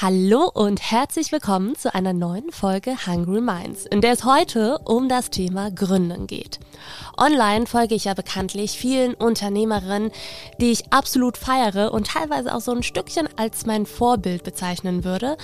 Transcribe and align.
Hallo 0.00 0.48
und 0.54 0.80
herzlich 0.80 1.32
willkommen 1.32 1.74
zu 1.74 1.92
einer 1.92 2.12
neuen 2.12 2.52
Folge 2.52 3.04
Hungry 3.08 3.40
Minds, 3.40 3.84
in 3.84 4.00
der 4.00 4.12
es 4.12 4.24
heute 4.24 4.78
um 4.84 5.08
das 5.08 5.28
Thema 5.30 5.72
Gründen 5.72 6.28
geht. 6.28 6.60
Online 7.16 7.66
folge 7.66 7.96
ich 7.96 8.04
ja 8.04 8.14
bekanntlich 8.14 8.78
vielen 8.78 9.14
Unternehmerinnen, 9.14 10.12
die 10.60 10.70
ich 10.70 10.92
absolut 10.92 11.36
feiere 11.36 11.92
und 11.92 12.06
teilweise 12.06 12.54
auch 12.54 12.60
so 12.60 12.70
ein 12.70 12.84
Stückchen 12.84 13.28
als 13.34 13.66
mein 13.66 13.86
Vorbild 13.86 14.44
bezeichnen 14.44 15.02
würde. 15.02 15.36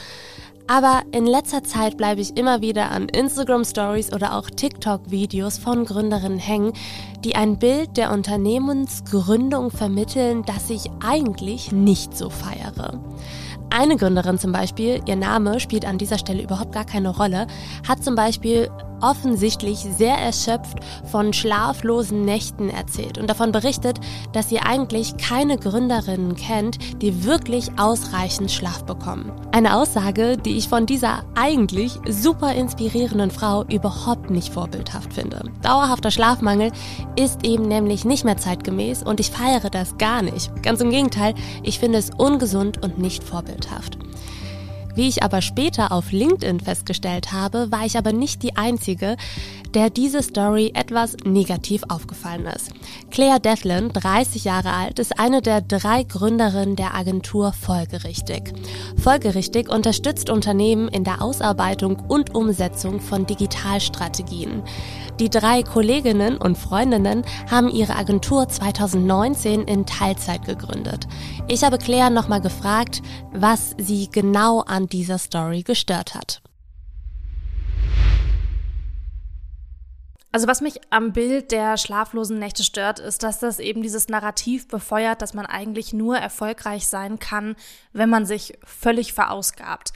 Aber 0.68 1.02
in 1.10 1.26
letzter 1.26 1.64
Zeit 1.64 1.96
bleibe 1.96 2.20
ich 2.20 2.36
immer 2.36 2.60
wieder 2.60 2.92
an 2.92 3.08
Instagram 3.08 3.64
Stories 3.64 4.12
oder 4.12 4.36
auch 4.36 4.48
TikTok 4.48 5.10
Videos 5.10 5.58
von 5.58 5.84
Gründerinnen 5.84 6.38
hängen, 6.38 6.74
die 7.24 7.34
ein 7.34 7.58
Bild 7.58 7.96
der 7.96 8.12
Unternehmensgründung 8.12 9.72
vermitteln, 9.72 10.44
das 10.46 10.70
ich 10.70 10.92
eigentlich 11.04 11.72
nicht 11.72 12.16
so 12.16 12.30
feiere. 12.30 13.00
Eine 13.76 13.96
Gründerin 13.96 14.38
zum 14.38 14.52
Beispiel, 14.52 15.00
ihr 15.04 15.16
Name 15.16 15.58
spielt 15.58 15.84
an 15.84 15.98
dieser 15.98 16.16
Stelle 16.16 16.44
überhaupt 16.44 16.70
gar 16.70 16.84
keine 16.84 17.08
Rolle, 17.08 17.48
hat 17.88 18.04
zum 18.04 18.14
Beispiel 18.14 18.70
offensichtlich 19.00 19.78
sehr 19.78 20.16
erschöpft 20.16 20.78
von 21.10 21.32
schlaflosen 21.32 22.24
Nächten 22.24 22.70
erzählt 22.70 23.18
und 23.18 23.28
davon 23.28 23.50
berichtet, 23.50 23.98
dass 24.32 24.48
sie 24.48 24.60
eigentlich 24.60 25.16
keine 25.16 25.58
Gründerinnen 25.58 26.36
kennt, 26.36 27.02
die 27.02 27.24
wirklich 27.24 27.72
ausreichend 27.76 28.52
Schlaf 28.52 28.84
bekommen. 28.84 29.32
Eine 29.50 29.76
Aussage, 29.76 30.36
die 30.36 30.56
ich 30.56 30.68
von 30.68 30.86
dieser 30.86 31.24
eigentlich 31.34 31.98
super 32.08 32.54
inspirierenden 32.54 33.32
Frau 33.32 33.64
überhaupt 33.64 34.30
nicht 34.30 34.52
vorbildhaft 34.52 35.12
finde. 35.12 35.50
Dauerhafter 35.62 36.12
Schlafmangel 36.12 36.70
ist 37.16 37.44
eben 37.44 37.66
nämlich 37.66 38.04
nicht 38.04 38.24
mehr 38.24 38.36
zeitgemäß 38.36 39.02
und 39.02 39.18
ich 39.18 39.32
feiere 39.32 39.68
das 39.68 39.98
gar 39.98 40.22
nicht. 40.22 40.62
Ganz 40.62 40.80
im 40.80 40.90
Gegenteil, 40.90 41.34
ich 41.64 41.80
finde 41.80 41.98
es 41.98 42.10
ungesund 42.16 42.84
und 42.84 42.98
nicht 42.98 43.24
vorbildhaft. 43.24 43.63
Wie 44.94 45.08
ich 45.08 45.22
aber 45.22 45.42
später 45.42 45.90
auf 45.90 46.12
LinkedIn 46.12 46.60
festgestellt 46.60 47.32
habe, 47.32 47.70
war 47.72 47.84
ich 47.84 47.98
aber 47.98 48.12
nicht 48.12 48.42
die 48.42 48.56
Einzige, 48.56 49.16
der 49.74 49.90
diese 49.90 50.22
Story 50.22 50.72
etwas 50.74 51.16
negativ 51.24 51.82
aufgefallen 51.88 52.46
ist. 52.46 52.70
Claire 53.10 53.40
Devlin, 53.40 53.90
30 53.92 54.44
Jahre 54.44 54.72
alt, 54.72 54.98
ist 54.98 55.18
eine 55.18 55.42
der 55.42 55.60
drei 55.60 56.04
Gründerinnen 56.04 56.76
der 56.76 56.94
Agentur 56.94 57.52
Folgerichtig. 57.52 58.52
Folgerichtig 59.02 59.68
unterstützt 59.68 60.30
Unternehmen 60.30 60.88
in 60.88 61.04
der 61.04 61.22
Ausarbeitung 61.22 61.96
und 62.08 62.34
Umsetzung 62.34 63.00
von 63.00 63.26
Digitalstrategien. 63.26 64.62
Die 65.20 65.30
drei 65.30 65.62
Kolleginnen 65.62 66.36
und 66.36 66.58
Freundinnen 66.58 67.22
haben 67.50 67.68
ihre 67.68 67.96
Agentur 67.96 68.48
2019 68.48 69.62
in 69.62 69.86
Teilzeit 69.86 70.44
gegründet. 70.44 71.06
Ich 71.48 71.62
habe 71.62 71.78
Claire 71.78 72.10
nochmal 72.10 72.40
gefragt, 72.40 73.02
was 73.32 73.74
sie 73.78 74.08
genau 74.10 74.60
an 74.60 74.86
dieser 74.88 75.18
Story 75.18 75.62
gestört 75.62 76.14
hat. 76.14 76.42
Also 80.34 80.48
was 80.48 80.60
mich 80.60 80.80
am 80.90 81.12
Bild 81.12 81.52
der 81.52 81.76
schlaflosen 81.76 82.40
Nächte 82.40 82.64
stört, 82.64 82.98
ist, 82.98 83.22
dass 83.22 83.38
das 83.38 83.60
eben 83.60 83.82
dieses 83.82 84.08
Narrativ 84.08 84.66
befeuert, 84.66 85.22
dass 85.22 85.32
man 85.32 85.46
eigentlich 85.46 85.92
nur 85.92 86.18
erfolgreich 86.18 86.88
sein 86.88 87.20
kann, 87.20 87.54
wenn 87.92 88.10
man 88.10 88.26
sich 88.26 88.58
völlig 88.64 89.12
verausgabt. 89.12 89.92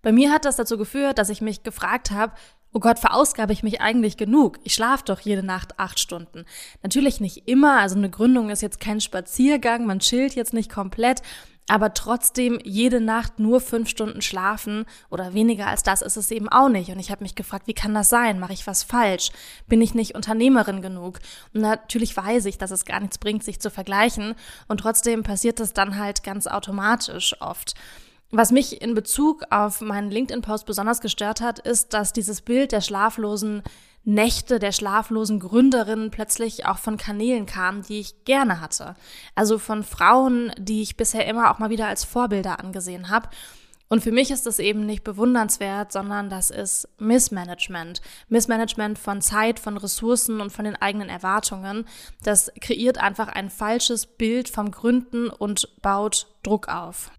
Bei 0.00 0.12
mir 0.12 0.30
hat 0.30 0.44
das 0.44 0.54
dazu 0.54 0.78
geführt, 0.78 1.18
dass 1.18 1.28
ich 1.28 1.40
mich 1.40 1.64
gefragt 1.64 2.12
habe, 2.12 2.34
oh 2.72 2.78
Gott, 2.78 3.00
verausgabe 3.00 3.52
ich 3.52 3.64
mich 3.64 3.80
eigentlich 3.80 4.16
genug? 4.16 4.60
Ich 4.62 4.74
schlafe 4.74 5.02
doch 5.06 5.18
jede 5.18 5.42
Nacht 5.42 5.80
acht 5.80 5.98
Stunden. 5.98 6.44
Natürlich 6.84 7.20
nicht 7.20 7.48
immer, 7.48 7.80
also 7.80 7.96
eine 7.96 8.10
Gründung 8.10 8.50
ist 8.50 8.62
jetzt 8.62 8.78
kein 8.78 9.00
Spaziergang, 9.00 9.86
man 9.86 9.98
chillt 9.98 10.36
jetzt 10.36 10.54
nicht 10.54 10.70
komplett, 10.70 11.20
aber 11.68 11.94
trotzdem 11.94 12.58
jede 12.64 13.00
Nacht 13.00 13.38
nur 13.38 13.60
fünf 13.60 13.88
Stunden 13.88 14.22
schlafen 14.22 14.86
oder 15.08 15.34
weniger 15.34 15.68
als 15.68 15.82
das 15.84 16.02
ist 16.02 16.16
es 16.16 16.30
eben 16.32 16.48
auch 16.48 16.68
nicht. 16.68 16.90
Und 16.90 16.98
ich 16.98 17.10
habe 17.10 17.22
mich 17.22 17.36
gefragt, 17.36 17.66
wie 17.66 17.74
kann 17.74 17.94
das 17.94 18.08
sein? 18.08 18.40
Mache 18.40 18.52
ich 18.52 18.66
was 18.66 18.82
falsch? 18.82 19.30
Bin 19.68 19.80
ich 19.80 19.94
nicht 19.94 20.16
Unternehmerin 20.16 20.82
genug? 20.82 21.20
Und 21.54 21.60
natürlich 21.60 22.16
weiß 22.16 22.46
ich, 22.46 22.58
dass 22.58 22.72
es 22.72 22.84
gar 22.84 22.98
nichts 22.98 23.18
bringt, 23.18 23.44
sich 23.44 23.60
zu 23.60 23.70
vergleichen. 23.70 24.34
Und 24.66 24.80
trotzdem 24.80 25.22
passiert 25.22 25.60
das 25.60 25.72
dann 25.72 25.96
halt 25.96 26.24
ganz 26.24 26.48
automatisch 26.48 27.40
oft. 27.40 27.74
Was 28.32 28.52
mich 28.52 28.80
in 28.80 28.94
Bezug 28.94 29.42
auf 29.50 29.80
meinen 29.80 30.10
LinkedIn-Post 30.10 30.64
besonders 30.64 31.00
gestört 31.00 31.40
hat, 31.40 31.58
ist, 31.58 31.94
dass 31.94 32.12
dieses 32.12 32.42
Bild 32.42 32.70
der 32.70 32.80
schlaflosen 32.80 33.62
Nächte, 34.04 34.58
der 34.60 34.72
schlaflosen 34.72 35.40
Gründerin 35.40 36.10
plötzlich 36.10 36.64
auch 36.64 36.78
von 36.78 36.96
Kanälen 36.96 37.44
kam, 37.44 37.82
die 37.82 38.00
ich 38.00 38.24
gerne 38.24 38.60
hatte. 38.60 38.94
Also 39.34 39.58
von 39.58 39.82
Frauen, 39.82 40.52
die 40.58 40.80
ich 40.80 40.96
bisher 40.96 41.26
immer 41.26 41.50
auch 41.50 41.58
mal 41.58 41.70
wieder 41.70 41.88
als 41.88 42.04
Vorbilder 42.04 42.60
angesehen 42.60 43.10
habe. 43.10 43.28
Und 43.88 44.04
für 44.04 44.12
mich 44.12 44.30
ist 44.30 44.46
das 44.46 44.60
eben 44.60 44.86
nicht 44.86 45.02
bewundernswert, 45.02 45.90
sondern 45.90 46.30
das 46.30 46.50
ist 46.50 46.88
Missmanagement. 46.98 48.00
Missmanagement 48.28 48.96
von 49.00 49.20
Zeit, 49.20 49.58
von 49.58 49.76
Ressourcen 49.76 50.40
und 50.40 50.50
von 50.50 50.64
den 50.64 50.76
eigenen 50.76 51.08
Erwartungen. 51.08 51.84
Das 52.22 52.52
kreiert 52.60 52.98
einfach 52.98 53.26
ein 53.26 53.50
falsches 53.50 54.06
Bild 54.06 54.48
vom 54.48 54.70
Gründen 54.70 55.28
und 55.28 55.68
baut 55.82 56.28
Druck 56.44 56.68
auf. 56.68 57.10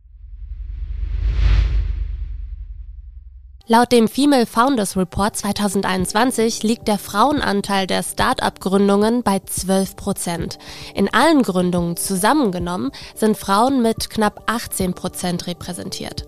Laut 3.68 3.92
dem 3.92 4.08
Female 4.08 4.48
Founders 4.48 4.98
Report 4.98 5.38
2021 5.38 6.64
liegt 6.64 6.88
der 6.88 6.98
Frauenanteil 6.98 7.86
der 7.86 8.02
Start-up-Gründungen 8.02 9.22
bei 9.22 9.40
12 9.40 9.96
Prozent. 9.96 10.58
In 10.96 11.14
allen 11.14 11.44
Gründungen 11.44 11.96
zusammengenommen 11.96 12.92
sind 13.14 13.38
Frauen 13.38 13.84
mit 13.84 14.10
knapp 14.10 14.42
18 14.48 14.96
Prozent 14.96 15.46
repräsentiert. 15.46 16.26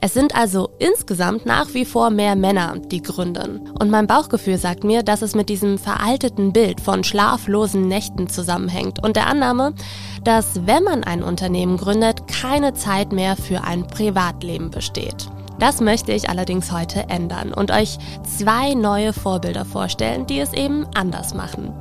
Es 0.00 0.14
sind 0.14 0.36
also 0.36 0.70
insgesamt 0.78 1.46
nach 1.46 1.74
wie 1.74 1.84
vor 1.84 2.10
mehr 2.10 2.36
Männer, 2.36 2.76
die 2.78 3.02
gründen. 3.02 3.68
Und 3.78 3.90
mein 3.90 4.06
Bauchgefühl 4.06 4.56
sagt 4.56 4.84
mir, 4.84 5.02
dass 5.02 5.20
es 5.20 5.34
mit 5.34 5.48
diesem 5.48 5.78
veralteten 5.78 6.52
Bild 6.52 6.80
von 6.80 7.02
schlaflosen 7.02 7.88
Nächten 7.88 8.28
zusammenhängt 8.28 9.02
und 9.02 9.16
der 9.16 9.26
Annahme, 9.26 9.74
dass 10.22 10.66
wenn 10.66 10.84
man 10.84 11.02
ein 11.02 11.24
Unternehmen 11.24 11.76
gründet, 11.76 12.28
keine 12.28 12.74
Zeit 12.74 13.12
mehr 13.12 13.36
für 13.36 13.64
ein 13.64 13.86
Privatleben 13.88 14.70
besteht. 14.70 15.28
Das 15.58 15.80
möchte 15.80 16.12
ich 16.12 16.30
allerdings 16.30 16.70
heute 16.70 17.08
ändern 17.08 17.52
und 17.52 17.70
euch 17.70 17.98
zwei 18.22 18.74
neue 18.74 19.12
Vorbilder 19.12 19.64
vorstellen, 19.64 20.26
die 20.26 20.38
es 20.38 20.52
eben 20.52 20.86
anders 20.94 21.34
machen. 21.34 21.72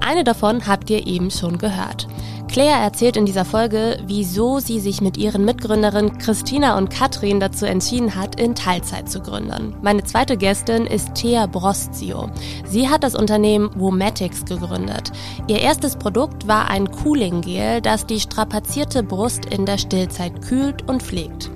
Eine 0.00 0.24
davon 0.24 0.66
habt 0.66 0.88
ihr 0.88 1.06
eben 1.06 1.30
schon 1.30 1.58
gehört. 1.58 2.08
Claire 2.48 2.82
erzählt 2.82 3.16
in 3.16 3.26
dieser 3.26 3.44
Folge, 3.44 3.98
wieso 4.06 4.60
sie 4.60 4.80
sich 4.80 5.00
mit 5.00 5.16
ihren 5.16 5.44
Mitgründerinnen 5.44 6.18
Christina 6.18 6.78
und 6.78 6.90
Katrin 6.90 7.40
dazu 7.40 7.66
entschieden 7.66 8.14
hat, 8.14 8.40
in 8.40 8.54
Teilzeit 8.54 9.10
zu 9.10 9.20
gründen. 9.20 9.74
Meine 9.82 10.04
zweite 10.04 10.36
Gästin 10.36 10.86
ist 10.86 11.14
Thea 11.14 11.46
Brostio. 11.46 12.30
Sie 12.64 12.88
hat 12.88 13.04
das 13.04 13.14
Unternehmen 13.14 13.70
Womatics 13.74 14.44
gegründet. 14.44 15.12
Ihr 15.48 15.60
erstes 15.60 15.96
Produkt 15.96 16.46
war 16.46 16.70
ein 16.70 16.90
Cooling 16.90 17.42
Gel, 17.42 17.80
das 17.80 18.06
die 18.06 18.20
strapazierte 18.20 19.02
Brust 19.02 19.46
in 19.46 19.66
der 19.66 19.78
Stillzeit 19.78 20.42
kühlt 20.42 20.88
und 20.88 21.02
pflegt. 21.02 21.50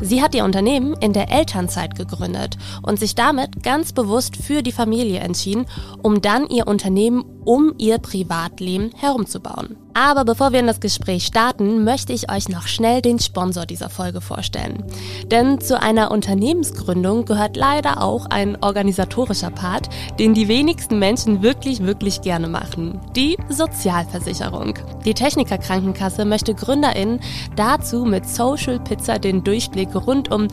Sie 0.00 0.22
hat 0.22 0.34
ihr 0.34 0.44
Unternehmen 0.44 0.94
in 1.00 1.12
der 1.12 1.30
Elternzeit 1.30 1.96
gegründet 1.96 2.56
und 2.82 2.98
sich 2.98 3.14
damit 3.14 3.62
ganz 3.62 3.92
bewusst 3.92 4.36
für 4.36 4.62
die 4.62 4.72
Familie 4.72 5.20
entschieden, 5.20 5.66
um 6.02 6.22
dann 6.22 6.48
ihr 6.48 6.66
Unternehmen 6.66 7.24
um 7.44 7.74
ihr 7.78 7.98
Privatleben 7.98 8.90
herumzubauen. 8.96 9.76
Aber 9.98 10.26
bevor 10.26 10.52
wir 10.52 10.60
in 10.60 10.66
das 10.66 10.80
Gespräch 10.80 11.24
starten, 11.24 11.82
möchte 11.82 12.12
ich 12.12 12.30
euch 12.30 12.50
noch 12.50 12.66
schnell 12.66 13.00
den 13.00 13.18
Sponsor 13.18 13.64
dieser 13.64 13.88
Folge 13.88 14.20
vorstellen. 14.20 14.84
Denn 15.30 15.58
zu 15.58 15.80
einer 15.80 16.10
Unternehmensgründung 16.10 17.24
gehört 17.24 17.56
leider 17.56 18.02
auch 18.02 18.26
ein 18.26 18.62
organisatorischer 18.62 19.50
Part, 19.50 19.88
den 20.18 20.34
die 20.34 20.48
wenigsten 20.48 20.98
Menschen 20.98 21.40
wirklich, 21.40 21.82
wirklich 21.82 22.20
gerne 22.20 22.46
machen. 22.46 23.00
Die 23.16 23.38
Sozialversicherung. 23.48 24.74
Die 25.06 25.14
Techniker 25.14 25.56
Krankenkasse 25.56 26.26
möchte 26.26 26.52
GründerInnen 26.52 27.20
dazu 27.56 28.04
mit 28.04 28.28
Social 28.28 28.78
Pizza 28.78 29.18
den 29.18 29.44
Durchblick 29.44 29.94
rund 29.94 30.30
um 30.30 30.48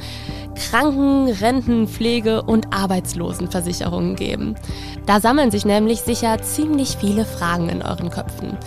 Kranken-, 0.56 1.28
Renten-, 1.28 1.90
Pflege- 1.90 2.44
und 2.44 2.74
Arbeitslosenversicherungen 2.74 4.16
geben. 4.16 4.56
Da 5.06 5.19
sammeln 5.19 5.51
sich 5.51 5.66
nämlich 5.66 6.00
sicher 6.00 6.42
ziemlich 6.42 6.95
viele 6.98 7.25
Fragen 7.25 7.68
in 7.68 7.81
euren 7.81 8.10
Köpfen. 8.10 8.57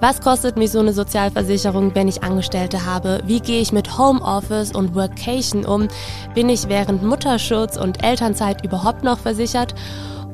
Was 0.00 0.20
kostet 0.20 0.56
mich 0.56 0.72
so 0.72 0.78
eine 0.78 0.92
Sozialversicherung, 0.92 1.94
wenn 1.94 2.08
ich 2.08 2.22
Angestellte 2.22 2.84
habe? 2.84 3.22
Wie 3.24 3.40
gehe 3.40 3.60
ich 3.60 3.72
mit 3.72 3.96
Homeoffice 3.98 4.72
und 4.72 4.94
Workation 4.94 5.64
um? 5.64 5.88
Bin 6.34 6.48
ich 6.48 6.68
während 6.68 7.02
Mutterschutz 7.02 7.76
und 7.76 8.04
Elternzeit 8.04 8.64
überhaupt 8.64 9.02
noch 9.02 9.18
versichert? 9.18 9.74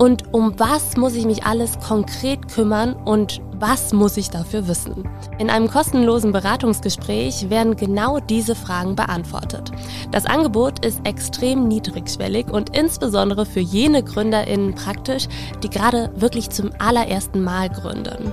und 0.02 0.34
um 0.34 0.58
was 0.58 0.96
muss 0.96 1.14
ich 1.14 1.26
mich 1.26 1.44
alles 1.44 1.78
konkret 1.78 2.48
kümmern 2.48 2.94
und 3.04 3.40
was 3.54 3.92
muss 3.92 4.16
ich 4.16 4.30
dafür 4.30 4.66
wissen? 4.66 5.08
In 5.38 5.48
einem 5.48 5.70
kostenlosen 5.70 6.32
Beratungsgespräch 6.32 7.50
werden 7.50 7.76
genau 7.76 8.18
diese 8.18 8.56
Fragen 8.56 8.96
beantwortet. 8.96 9.70
Das 10.10 10.26
Angebot 10.26 10.84
ist 10.84 11.06
extrem 11.06 11.68
niedrigschwellig 11.68 12.50
und 12.50 12.76
insbesondere 12.76 13.46
für 13.46 13.60
jene 13.60 14.02
GründerInnen 14.02 14.74
praktisch, 14.74 15.28
die 15.62 15.70
gerade 15.70 16.10
wirklich 16.16 16.50
zum 16.50 16.70
allerersten 16.80 17.44
Mal 17.44 17.68
gründen. 17.68 18.32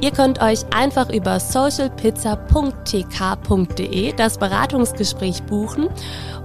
Ihr 0.00 0.10
könnt 0.10 0.40
euch 0.42 0.64
einfach 0.74 1.10
über 1.10 1.38
socialpizza.tk.de 1.40 4.12
das 4.12 4.38
Beratungsgespräch 4.38 5.42
buchen 5.44 5.88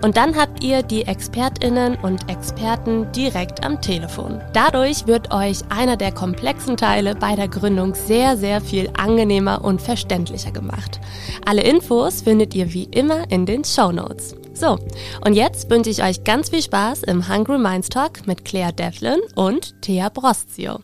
und 0.01 0.17
dann 0.17 0.35
habt 0.37 0.63
ihr 0.63 0.83
die 0.83 1.03
Expertinnen 1.03 1.97
und 2.01 2.29
Experten 2.29 3.11
direkt 3.11 3.65
am 3.65 3.81
Telefon. 3.81 4.41
Dadurch 4.53 5.05
wird 5.05 5.33
euch 5.33 5.59
einer 5.69 5.97
der 5.97 6.13
komplexen 6.13 6.77
Teile 6.77 7.13
bei 7.15 7.35
der 7.35 7.49
Gründung 7.49 7.93
sehr, 7.93 8.37
sehr 8.37 8.61
viel 8.61 8.89
angenehmer 8.97 9.63
und 9.63 9.81
verständlicher 9.81 10.51
gemacht. 10.51 11.01
Alle 11.45 11.63
Infos 11.63 12.21
findet 12.21 12.55
ihr 12.55 12.73
wie 12.73 12.85
immer 12.85 13.29
in 13.29 13.45
den 13.45 13.65
Show 13.65 13.91
Notes. 13.91 14.33
So, 14.53 14.79
und 15.25 15.33
jetzt 15.33 15.69
wünsche 15.69 15.89
ich 15.89 16.03
euch 16.03 16.23
ganz 16.23 16.49
viel 16.49 16.61
Spaß 16.61 17.03
im 17.03 17.27
Hungry 17.27 17.57
Minds 17.57 17.89
Talk 17.89 18.25
mit 18.27 18.45
Claire 18.45 18.71
Devlin 18.73 19.19
und 19.35 19.81
Thea 19.81 20.07
Brostio. 20.09 20.79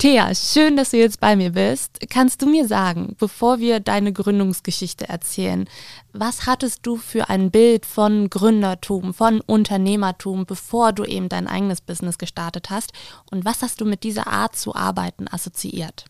Thea, 0.00 0.34
schön, 0.34 0.78
dass 0.78 0.92
du 0.92 0.96
jetzt 0.96 1.20
bei 1.20 1.36
mir 1.36 1.50
bist. 1.50 1.98
Kannst 2.08 2.40
du 2.40 2.46
mir 2.46 2.66
sagen, 2.66 3.16
bevor 3.18 3.58
wir 3.58 3.80
deine 3.80 4.14
Gründungsgeschichte 4.14 5.06
erzählen, 5.06 5.68
was 6.14 6.46
hattest 6.46 6.86
du 6.86 6.96
für 6.96 7.28
ein 7.28 7.50
Bild 7.50 7.84
von 7.84 8.30
Gründertum, 8.30 9.12
von 9.12 9.42
Unternehmertum, 9.42 10.46
bevor 10.46 10.94
du 10.94 11.04
eben 11.04 11.28
dein 11.28 11.46
eigenes 11.46 11.82
Business 11.82 12.16
gestartet 12.16 12.70
hast? 12.70 12.94
Und 13.30 13.44
was 13.44 13.60
hast 13.60 13.82
du 13.82 13.84
mit 13.84 14.02
dieser 14.02 14.26
Art 14.26 14.56
zu 14.56 14.74
arbeiten 14.74 15.28
assoziiert? 15.30 16.06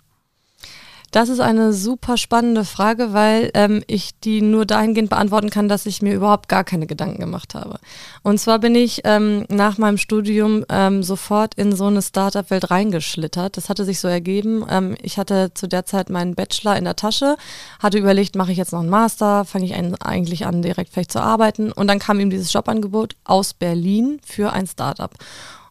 Das 1.11 1.29
ist 1.29 1.41
eine 1.41 1.73
super 1.73 2.17
spannende 2.17 2.65
Frage, 2.65 3.13
weil 3.13 3.51
ähm, 3.55 3.83
ich 3.89 4.19
die 4.21 4.43
nur 4.43 4.65
dahingehend 4.65 5.11
beantworten 5.11 5.51
kann, 5.51 5.69
dass 5.69 5.87
ich 5.87 6.03
mir 6.03 6.15
überhaupt 6.15 6.49
gar 6.49 6.63
keine 6.63 6.87
Gedanken 6.87 7.19
gemacht 7.19 7.55
habe. 7.55 7.81
Und 8.23 8.39
zwar 8.39 8.61
bin 8.61 8.77
ich 8.77 9.01
ähm, 9.05 9.45
nach 9.49 9.77
meinem 9.77 9.99
Studium 9.99 10.65
ähm, 10.69 11.03
sofort 11.03 11.55
in 11.55 11.75
so 11.75 11.87
eine 11.87 12.01
Startup-Welt 12.01 12.71
reingeschlittert. 12.71 13.57
Das 13.57 13.69
hatte 13.69 13.85
sich 13.85 13.99
so 13.99 14.07
ergeben. 14.07 14.65
Ähm, 14.71 14.97
ich 15.03 15.19
hatte 15.19 15.53
zu 15.53 15.67
der 15.67 15.85
Zeit 15.85 16.11
meinen 16.11 16.37
Bachelor 16.37 16.77
in 16.77 16.85
der 16.85 16.95
Tasche, 16.95 17.37
hatte 17.81 17.99
überlegt, 17.99 18.37
mache 18.37 18.53
ich 18.53 18.59
jetzt 18.59 18.73
noch 18.73 18.81
einen 18.81 18.91
Master, 18.91 19.45
fange 19.45 19.65
ich 19.65 19.75
ein, 19.75 19.97
eigentlich 20.01 20.47
an, 20.47 20.63
direkt 20.63 20.93
vielleicht 20.93 21.13
zu 21.13 21.21
arbeiten. 21.21 21.73
Und 21.73 21.89
dann 21.89 21.99
kam 21.99 22.21
ihm 22.21 22.31
dieses 22.31 22.53
Jobangebot 22.53 23.17
aus 23.25 23.53
Berlin 23.53 24.21
für 24.25 24.53
ein 24.53 24.69
Startup. 24.69 25.11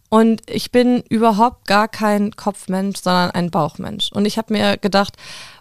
Und 0.09 0.41
ich 0.49 0.71
bin 0.71 1.03
überhaupt 1.09 1.67
gar 1.67 1.87
kein 1.87 2.35
Kopfmensch, 2.35 2.99
sondern 3.01 3.31
ein 3.31 3.51
Bauchmensch. 3.51 4.11
Und 4.11 4.25
ich 4.25 4.37
habe 4.37 4.53
mir 4.53 4.77
gedacht, 4.77 5.15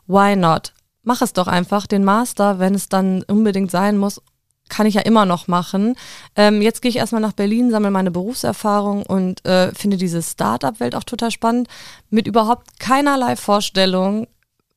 why 0.06 0.36
not? 0.36 0.72
Mach 1.02 1.22
es 1.22 1.32
doch 1.32 1.46
einfach, 1.46 1.86
den 1.86 2.04
Master, 2.04 2.58
wenn 2.58 2.74
es 2.74 2.88
dann 2.88 3.22
unbedingt 3.24 3.70
sein 3.70 3.98
muss, 3.98 4.20
kann 4.68 4.86
ich 4.86 4.94
ja 4.94 5.02
immer 5.02 5.24
noch 5.24 5.48
machen. 5.48 5.96
Ähm, 6.36 6.62
jetzt 6.62 6.82
gehe 6.82 6.90
ich 6.90 6.96
erstmal 6.96 7.20
nach 7.20 7.32
Berlin, 7.32 7.70
sammle 7.70 7.90
meine 7.90 8.10
Berufserfahrung 8.10 9.04
und 9.04 9.44
äh, 9.46 9.72
finde 9.74 9.96
diese 9.96 10.22
Startup-Welt 10.22 10.94
auch 10.94 11.04
total 11.04 11.30
spannend, 11.30 11.68
mit 12.10 12.26
überhaupt 12.26 12.78
keinerlei 12.78 13.36
Vorstellung, 13.36 14.26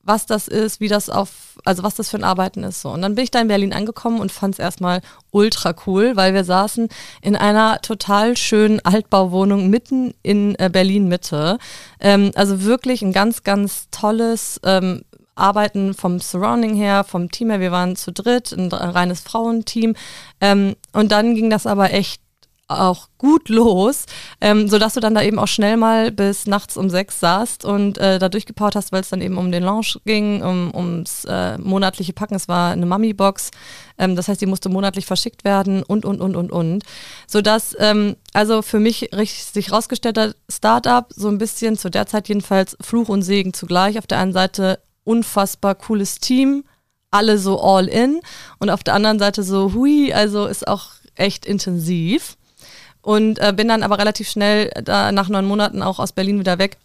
was 0.04 0.26
das 0.26 0.48
ist, 0.48 0.80
wie 0.80 0.88
das 0.88 1.08
auf, 1.08 1.58
also 1.64 1.82
was 1.82 1.94
das 1.94 2.10
für 2.10 2.16
ein 2.16 2.24
Arbeiten 2.24 2.64
ist. 2.64 2.82
So. 2.82 2.90
Und 2.90 3.02
dann 3.02 3.14
bin 3.14 3.24
ich 3.24 3.30
da 3.30 3.40
in 3.40 3.48
Berlin 3.48 3.72
angekommen 3.72 4.20
und 4.20 4.32
fand 4.32 4.54
es 4.54 4.58
erstmal 4.58 5.00
ultra 5.30 5.74
cool, 5.86 6.16
weil 6.16 6.34
wir 6.34 6.44
saßen 6.44 6.88
in 7.20 7.36
einer 7.36 7.80
total 7.82 8.36
schönen 8.36 8.80
Altbauwohnung 8.84 9.70
mitten 9.70 10.14
in 10.22 10.56
äh, 10.58 10.70
Berlin 10.72 11.08
Mitte. 11.08 11.58
Ähm, 12.00 12.32
also 12.34 12.64
wirklich 12.64 13.02
ein 13.02 13.12
ganz, 13.12 13.44
ganz 13.44 13.88
tolles 13.90 14.60
ähm, 14.64 15.02
Arbeiten 15.34 15.94
vom 15.94 16.20
Surrounding 16.20 16.74
her, 16.74 17.04
vom 17.04 17.30
Team 17.30 17.50
her. 17.50 17.60
Wir 17.60 17.72
waren 17.72 17.96
zu 17.96 18.12
dritt, 18.12 18.52
ein 18.52 18.70
reines 18.72 19.20
Frauenteam. 19.20 19.94
Ähm, 20.40 20.76
und 20.92 21.12
dann 21.12 21.34
ging 21.34 21.48
das 21.48 21.66
aber 21.66 21.92
echt 21.92 22.21
auch 22.80 23.08
gut 23.18 23.48
los, 23.48 24.06
ähm, 24.40 24.68
sodass 24.68 24.94
du 24.94 25.00
dann 25.00 25.14
da 25.14 25.22
eben 25.22 25.38
auch 25.38 25.48
schnell 25.48 25.76
mal 25.76 26.10
bis 26.10 26.46
nachts 26.46 26.76
um 26.76 26.90
sechs 26.90 27.20
saßt 27.20 27.64
und 27.64 27.98
äh, 27.98 28.18
da 28.18 28.28
durchgepowert 28.28 28.74
hast, 28.74 28.92
weil 28.92 29.00
es 29.00 29.10
dann 29.10 29.20
eben 29.20 29.38
um 29.38 29.52
den 29.52 29.62
Launch 29.62 29.98
ging, 30.04 30.42
um, 30.42 30.74
ums 30.74 31.24
äh, 31.24 31.58
monatliche 31.58 32.12
Packen. 32.12 32.34
Es 32.34 32.48
war 32.48 32.72
eine 32.72 32.86
Mummy-Box, 32.86 33.50
ähm, 33.98 34.16
das 34.16 34.28
heißt, 34.28 34.40
die 34.40 34.46
musste 34.46 34.68
monatlich 34.68 35.06
verschickt 35.06 35.44
werden 35.44 35.82
und, 35.82 36.04
und, 36.04 36.20
und, 36.20 36.36
und, 36.36 36.50
und. 36.50 36.84
Sodass 37.26 37.76
ähm, 37.78 38.16
also 38.32 38.62
für 38.62 38.80
mich 38.80 39.10
sich 39.52 39.72
rausgestellt 39.72 40.18
hat, 40.18 40.36
Startup 40.50 41.06
so 41.14 41.28
ein 41.28 41.38
bisschen 41.38 41.76
zu 41.76 41.90
der 41.90 42.06
Zeit 42.06 42.28
jedenfalls 42.28 42.76
Fluch 42.80 43.08
und 43.08 43.22
Segen 43.22 43.54
zugleich. 43.54 43.98
Auf 43.98 44.06
der 44.06 44.18
einen 44.18 44.32
Seite 44.32 44.80
unfassbar 45.04 45.74
cooles 45.74 46.18
Team, 46.18 46.64
alle 47.10 47.38
so 47.38 47.60
all 47.60 47.86
in 47.86 48.20
und 48.58 48.70
auf 48.70 48.82
der 48.82 48.94
anderen 48.94 49.18
Seite 49.18 49.42
so 49.42 49.74
hui, 49.74 50.12
also 50.12 50.46
ist 50.46 50.66
auch 50.66 50.90
echt 51.14 51.46
intensiv 51.46 52.36
und 53.02 53.38
äh, 53.38 53.52
bin 53.54 53.68
dann 53.68 53.82
aber 53.82 53.98
relativ 53.98 54.30
schnell 54.30 54.70
da 54.84 55.12
nach 55.12 55.28
neun 55.28 55.44
Monaten 55.44 55.82
auch 55.82 55.98
aus 55.98 56.12
Berlin 56.12 56.38
wieder 56.38 56.58
weg 56.58 56.78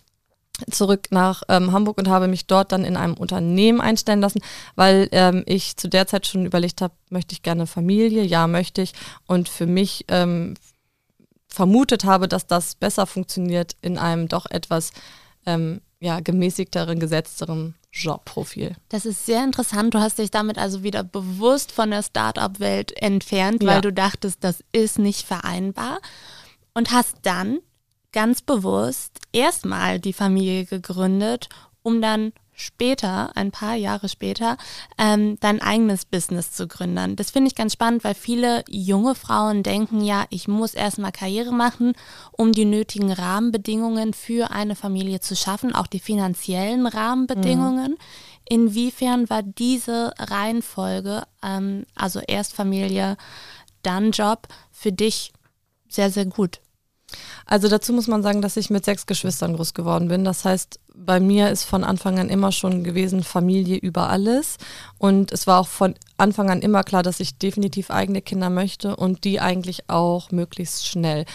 zurück 0.72 1.08
nach 1.12 1.44
ähm, 1.50 1.72
Hamburg 1.72 1.98
und 1.98 2.10
habe 2.10 2.28
mich 2.28 2.48
dort 2.48 2.72
dann 2.72 2.84
in 2.84 2.98
einem 2.98 3.14
Unternehmen 3.14 3.80
einstellen 3.80 4.22
lassen, 4.22 4.42
weil 4.75 5.08
ähm, 5.12 5.44
ich 5.46 5.78
zu 5.78 5.88
der 5.88 6.08
Zeit 6.08 6.25
schon 6.25 6.46
überlegt 6.46 6.81
habe, 6.81 6.94
möchte 7.10 7.34
ich 7.34 7.44
gerne 7.44 7.68
Familie? 7.68 8.24
Ja, 8.24 8.48
möchte 8.48 8.81
ich. 8.81 8.94
Und 9.28 9.50
für 9.50 9.68
mich 9.68 10.06
ähm, 10.08 10.56
vermutet 11.48 12.06
habe, 12.06 12.28
dass 12.28 12.48
das 12.48 12.75
besser 12.75 13.06
funktioniert 13.06 13.75
in 13.81 13.98
einem 13.98 14.28
doch 14.28 14.48
etwas 14.50 14.92
ähm, 15.46 15.81
ja, 16.00 16.19
gemäßigteren, 16.19 17.00
gesetzteren 17.00 17.75
Jobprofil. 17.92 18.75
Das 18.89 19.06
ist 19.06 19.25
sehr 19.25 19.44
interessant. 19.44 19.94
Du 19.94 20.00
hast 20.00 20.19
dich 20.19 20.31
damit 20.31 20.57
also 20.57 20.84
wieder 20.84 21.04
bewusst 21.04 21.72
von 21.72 21.89
der 21.89 22.04
Startup-Welt 22.04 23.01
entfernt, 23.01 23.63
weil 23.63 23.75
ja. 23.75 23.81
du 23.81 23.94
dachtest, 23.94 24.44
das 24.44 24.63
ist 24.72 25.00
nicht 25.00 25.25
vereinbar 25.25 26.00
und 26.74 26.92
hast 26.92 27.18
dann 27.24 27.60
ganz 28.12 28.42
bewusst 28.42 29.19
erstmal 29.31 30.00
die 30.00 30.13
Familie 30.13 30.66
gegründet, 30.66 31.50
um 31.81 32.01
dann 32.01 32.34
später, 32.57 33.31
ein 33.36 33.51
paar 33.51 33.75
Jahre 33.75 34.09
später, 34.09 34.57
ähm, 34.98 35.38
dein 35.39 35.62
eigenes 35.62 36.06
Business 36.06 36.51
zu 36.51 36.68
gründen. 36.68 37.15
Das 37.15 37.30
finde 37.30 37.50
ich 37.50 37.56
ganz 37.56 37.74
spannend, 37.74 38.04
weil 38.04 38.15
viele 38.15 38.65
junge 38.68 39.13
Frauen 39.13 39.62
denken 39.62 40.01
ja, 40.01 40.25
ich 40.31 40.48
muss 40.48 40.73
erstmal 40.73 41.11
Karriere 41.11 41.54
machen, 41.54 41.94
um 42.31 42.52
die 42.52 42.66
nötigen 42.66 43.11
Rahmenbedingungen 43.11 44.14
für 44.14 44.49
eine 44.49 44.76
Familie 44.76 45.19
zu 45.19 45.35
schaffen, 45.35 45.73
auch 45.76 45.85
die 45.85 45.99
finanziellen 45.99 46.87
Rahmenbedingungen. 46.87 47.92
Mhm. 47.92 47.97
Inwiefern 48.49 49.30
war 49.30 49.44
diese 49.44 50.14
Reihenfolge, 50.18 51.23
ähm, 51.44 51.85
also 51.94 52.19
erst 52.28 52.56
Familie, 52.56 53.18
dann 53.83 54.11
Job, 54.11 54.47
für 54.71 54.92
dich 54.92 55.31
sehr, 55.87 56.09
sehr 56.09 56.26
gut? 56.26 56.59
Also 57.45 57.69
dazu 57.69 57.94
muss 57.94 58.07
man 58.07 58.21
sagen, 58.21 58.42
dass 58.42 58.57
ich 58.57 58.69
mit 58.69 58.83
sechs 58.83 59.06
Geschwistern 59.06 59.56
groß 59.56 59.73
geworden 59.73 60.09
bin. 60.09 60.26
Das 60.26 60.44
heißt, 60.44 60.80
bei 60.94 61.21
mir 61.21 61.49
ist 61.49 61.64
von 61.64 61.85
Anfang 61.85 62.19
an 62.19 62.30
immer 62.30 62.52
schon 62.52 62.83
gewesen 62.83 63.23
Familie 63.23 63.78
über 63.78 64.09
alles. 64.09 64.57
Und 64.97 65.31
es 65.31 65.47
war 65.47 65.61
auch 65.61 65.68
von 65.68 65.95
Anfang 66.18 66.49
an 66.49 66.61
immer 66.61 66.83
klar, 66.83 67.04
dass 67.04 67.21
ich 67.21 67.37
definitiv 67.37 67.92
eigene 67.92 68.21
Kinder 68.21 68.49
möchte 68.49 68.97
und 68.97 69.23
die 69.23 69.40
eigentlich 69.40 69.90
auch 69.90 70.31
möglichst 70.31 70.87
schnell. 70.87 71.26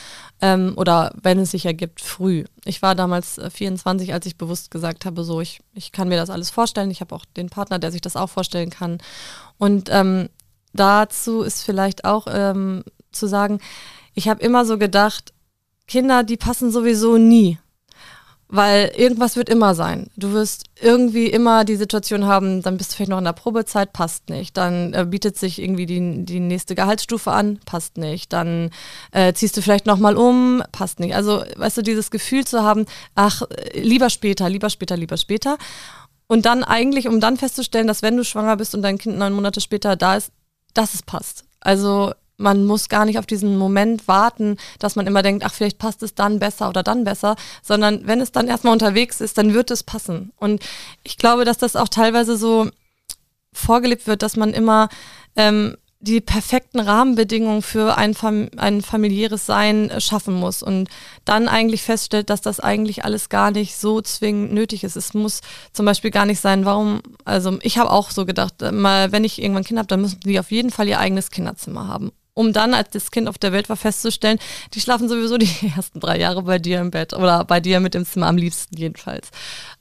Ähm, 0.43 0.75
oder 0.77 1.15
wenn 1.23 1.39
es 1.39 1.53
sich 1.53 1.65
ergibt, 1.65 2.03
früh. 2.03 2.45
Ich 2.65 2.83
war 2.83 2.95
damals 2.95 3.41
24, 3.51 4.11
äh, 4.11 4.13
als 4.13 4.27
ich 4.27 4.37
bewusst 4.37 4.71
gesagt 4.71 5.07
habe, 5.07 5.25
so, 5.25 5.41
ich, 5.41 5.61
ich 5.73 5.93
kann 5.93 6.09
mir 6.09 6.17
das 6.17 6.29
alles 6.29 6.51
vorstellen. 6.51 6.91
Ich 6.91 7.01
habe 7.01 7.15
auch 7.15 7.25
den 7.25 7.49
Partner, 7.49 7.79
der 7.79 7.93
sich 7.93 8.03
das 8.03 8.17
auch 8.17 8.29
vorstellen 8.29 8.71
kann. 8.71 8.99
Und 9.57 9.89
ähm, 9.91 10.29
dazu 10.75 11.43
ist 11.43 11.63
vielleicht 11.63 12.05
auch 12.05 12.27
ähm, 12.29 12.85
zu 13.13 13.27
sagen, 13.27 13.61
ich 14.15 14.29
habe 14.29 14.43
immer 14.43 14.65
so 14.67 14.77
gedacht, 14.77 15.32
Kinder, 15.93 16.23
die 16.23 16.39
passen 16.39 16.71
sowieso 16.71 17.19
nie. 17.19 17.59
Weil 18.49 18.93
irgendwas 18.97 19.37
wird 19.37 19.51
immer 19.51 19.75
sein. 19.75 20.09
Du 20.17 20.33
wirst 20.33 20.65
irgendwie 20.81 21.27
immer 21.27 21.65
die 21.67 21.77
Situation 21.77 22.27
haben, 22.27 22.63
dann 22.63 22.79
bist 22.79 22.93
du 22.93 22.97
vielleicht 22.97 23.11
noch 23.11 23.19
in 23.19 23.25
der 23.25 23.35
Probezeit, 23.35 23.93
passt 23.93 24.31
nicht. 24.31 24.57
Dann 24.57 24.95
äh, 24.95 25.07
bietet 25.07 25.37
sich 25.39 25.61
irgendwie 25.61 25.85
die, 25.85 26.25
die 26.25 26.41
nächste 26.41 26.75
Gehaltsstufe 26.75 27.31
an, 27.31 27.61
passt 27.67 27.99
nicht. 27.99 28.33
Dann 28.33 28.71
äh, 29.11 29.35
ziehst 29.35 29.55
du 29.57 29.63
vielleicht 29.63 29.85
nochmal 29.85 30.17
um, 30.17 30.63
passt 30.73 30.99
nicht. 30.99 31.15
Also, 31.15 31.45
weißt 31.57 31.79
du, 31.79 31.83
dieses 31.83 32.11
Gefühl 32.11 32.47
zu 32.47 32.63
haben, 32.63 32.87
ach, 33.15 33.43
lieber 33.75 34.09
später, 34.09 34.49
lieber 34.49 34.71
später, 34.71 34.97
lieber 34.97 35.19
später. 35.19 35.59
Und 36.27 36.47
dann 36.47 36.65
eigentlich, 36.65 37.07
um 37.09 37.21
dann 37.21 37.37
festzustellen, 37.37 37.87
dass 37.87 38.01
wenn 38.01 38.17
du 38.17 38.25
schwanger 38.25 38.57
bist 38.57 38.75
und 38.75 38.81
dein 38.81 38.97
Kind 38.97 39.19
neun 39.19 39.35
Monate 39.35 39.61
später 39.61 39.97
da 39.97 40.17
ist, 40.17 40.33
dass 40.73 40.95
es 40.95 41.03
passt. 41.03 41.45
Also 41.61 42.13
man 42.43 42.65
muss 42.67 42.89
gar 42.89 43.05
nicht 43.05 43.19
auf 43.19 43.27
diesen 43.27 43.57
Moment 43.57 44.09
warten, 44.09 44.57
dass 44.79 44.97
man 44.97 45.07
immer 45.07 45.23
denkt, 45.23 45.45
ach, 45.45 45.55
vielleicht 45.55 45.79
passt 45.79 46.03
es 46.03 46.15
dann 46.15 46.39
besser 46.39 46.69
oder 46.69 46.83
dann 46.83 47.05
besser, 47.05 47.37
sondern 47.63 48.07
wenn 48.07 48.21
es 48.21 48.33
dann 48.33 48.49
erstmal 48.49 48.73
unterwegs 48.73 49.21
ist, 49.21 49.39
dann 49.39 49.55
wird 49.55 49.71
es 49.71 49.83
passen. 49.83 50.33
Und 50.37 50.63
ich 51.05 51.17
glaube, 51.17 51.45
dass 51.45 51.59
das 51.59 51.77
auch 51.77 51.89
teilweise 51.89 52.37
so 52.37 52.69
vorgelebt 53.53 54.07
wird, 54.07 54.23
dass 54.23 54.37
man 54.37 54.53
immer 54.53 54.89
ähm, 55.37 55.77
die 56.03 56.21
perfekten 56.21 56.81
Rahmenbedingungen 56.81 57.63
für 57.63 57.97
ein, 57.97 58.15
Fam 58.15 58.49
ein 58.57 58.83
familiäres 58.83 59.47
Sein 59.47 59.93
schaffen 59.99 60.35
muss 60.35 60.63
und 60.63 60.89
dann 61.25 61.47
eigentlich 61.47 61.83
feststellt, 61.83 62.29
dass 62.29 62.41
das 62.41 62.59
eigentlich 62.59 63.05
alles 63.05 63.29
gar 63.29 63.53
nicht 63.53 63.77
so 63.77 64.01
zwingend 64.01 64.53
nötig 64.53 64.83
ist. 64.83 64.97
Es 64.97 65.15
muss 65.15 65.43
zum 65.73 65.87
Beispiel 65.87 66.11
gar 66.11 66.27
nicht 66.27 66.41
sein, 66.41 66.65
warum, 66.65 67.03
also 67.25 67.57
ich 67.63 67.79
habe 67.79 67.91
auch 67.91 68.11
so 68.11 68.27
gedacht, 68.27 68.63
äh, 68.63 68.73
mal, 68.73 69.13
wenn 69.13 69.23
ich 69.23 69.41
irgendwann 69.41 69.63
Kinder 69.63 69.81
habe, 69.81 69.87
dann 69.89 70.01
müssen 70.01 70.21
die 70.21 70.41
auf 70.41 70.51
jeden 70.51 70.71
Fall 70.71 70.89
ihr 70.89 70.99
eigenes 70.99 71.31
Kinderzimmer 71.31 71.87
haben. 71.87 72.11
Um 72.35 72.53
dann, 72.53 72.73
als 72.73 72.91
das 72.91 73.11
Kind 73.11 73.29
auf 73.29 73.37
der 73.37 73.53
Welt 73.53 73.69
war, 73.69 73.77
festzustellen, 73.77 74.39
die 74.73 74.81
schlafen 74.81 75.09
sowieso 75.09 75.37
die 75.37 75.51
ersten 75.77 76.01
drei 76.01 76.19
Jahre 76.19 76.43
bei 76.43 76.59
dir 76.59 76.81
im 76.81 76.91
Bett 76.91 77.13
oder 77.13 77.45
bei 77.45 77.61
dir 77.61 77.81
mit 77.81 77.95
dem 77.95 78.07
Zimmer 78.07 78.29
am 78.29 78.37
liebsten 78.37 78.77
jedenfalls. 78.77 79.29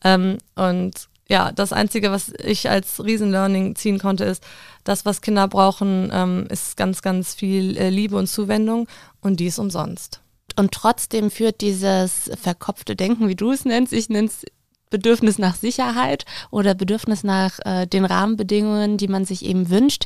Ähm, 0.04 0.38
und 0.56 1.08
ja, 1.30 1.54
das 1.54 1.72
Einzige, 1.72 2.12
was 2.12 2.34
ich 2.44 2.70
als 2.70 3.02
Riesenlearning 3.02 3.76
ziehen 3.76 4.00
konnte, 4.00 4.26
ist, 4.26 4.44
das, 4.84 5.06
was 5.06 5.22
Kinder 5.22 5.48
brauchen, 5.48 6.10
ähm, 6.12 6.48
ist 6.50 6.76
ganz, 6.76 7.02
ganz 7.02 7.34
viel 7.34 7.78
äh, 7.78 7.90
Liebe 7.90 8.18
und 8.18 8.28
Zuwendung 8.28 8.88
und 9.22 9.40
die 9.40 9.46
ist 9.46 9.58
umsonst. 9.58 10.20
Und 10.58 10.74
trotzdem 10.74 11.32
führt 11.32 11.62
dieses 11.62 12.30
verkopfte 12.42 12.98
Denken, 12.98 13.30
wie 13.30 13.36
du 13.36 13.52
es 13.52 13.64
nennst, 13.64 13.94
ich 13.94 14.10
nenne 14.10 14.28
es 14.28 14.44
Bedürfnis 14.90 15.40
nach 15.40 15.56
Sicherheit 15.56 16.26
oder 16.50 16.76
Bedürfnis 16.76 17.24
nach 17.24 17.60
äh, 17.64 17.88
den 17.88 18.04
Rahmenbedingungen, 18.04 18.98
die 18.98 19.08
man 19.08 19.24
sich 19.24 19.46
eben 19.46 19.70
wünscht, 19.70 20.06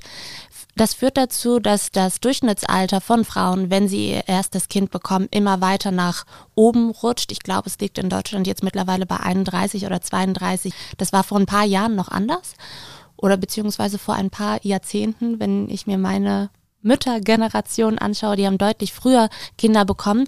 das 0.76 0.94
führt 0.94 1.18
dazu, 1.18 1.60
dass 1.60 1.92
das 1.92 2.20
Durchschnittsalter 2.20 3.00
von 3.00 3.24
Frauen, 3.24 3.70
wenn 3.70 3.88
sie 3.88 4.12
ihr 4.12 4.28
erstes 4.28 4.68
Kind 4.68 4.92
bekommen, 4.92 5.28
immer 5.32 5.62
weiter 5.62 5.92
nach 5.92 6.26
oben 6.54 6.92
rutscht. 6.92 7.32
Ich 7.32 7.40
glaube, 7.40 7.68
es 7.68 7.80
liegt 7.80 7.98
in 7.98 8.10
Deutschland 8.10 8.46
jetzt 8.46 8.64
mittlerweile 8.64 9.06
bei 9.06 9.18
31 9.18 9.86
oder 9.86 10.02
32. 10.02 10.74
Das 10.98 11.14
war 11.14 11.24
vor 11.24 11.40
ein 11.40 11.46
paar 11.46 11.64
Jahren 11.64 11.96
noch 11.96 12.10
anders 12.10 12.54
oder 13.16 13.38
beziehungsweise 13.38 13.98
vor 13.98 14.16
ein 14.16 14.30
paar 14.30 14.64
Jahrzehnten, 14.66 15.40
wenn 15.40 15.70
ich 15.70 15.88
mir 15.88 15.98
meine 15.98 16.50
Müttergeneration 16.82 17.98
anschaue, 17.98 18.36
die 18.36 18.46
haben 18.46 18.58
deutlich 18.58 18.94
früher 18.94 19.30
Kinder 19.58 19.86
bekommen. 19.86 20.28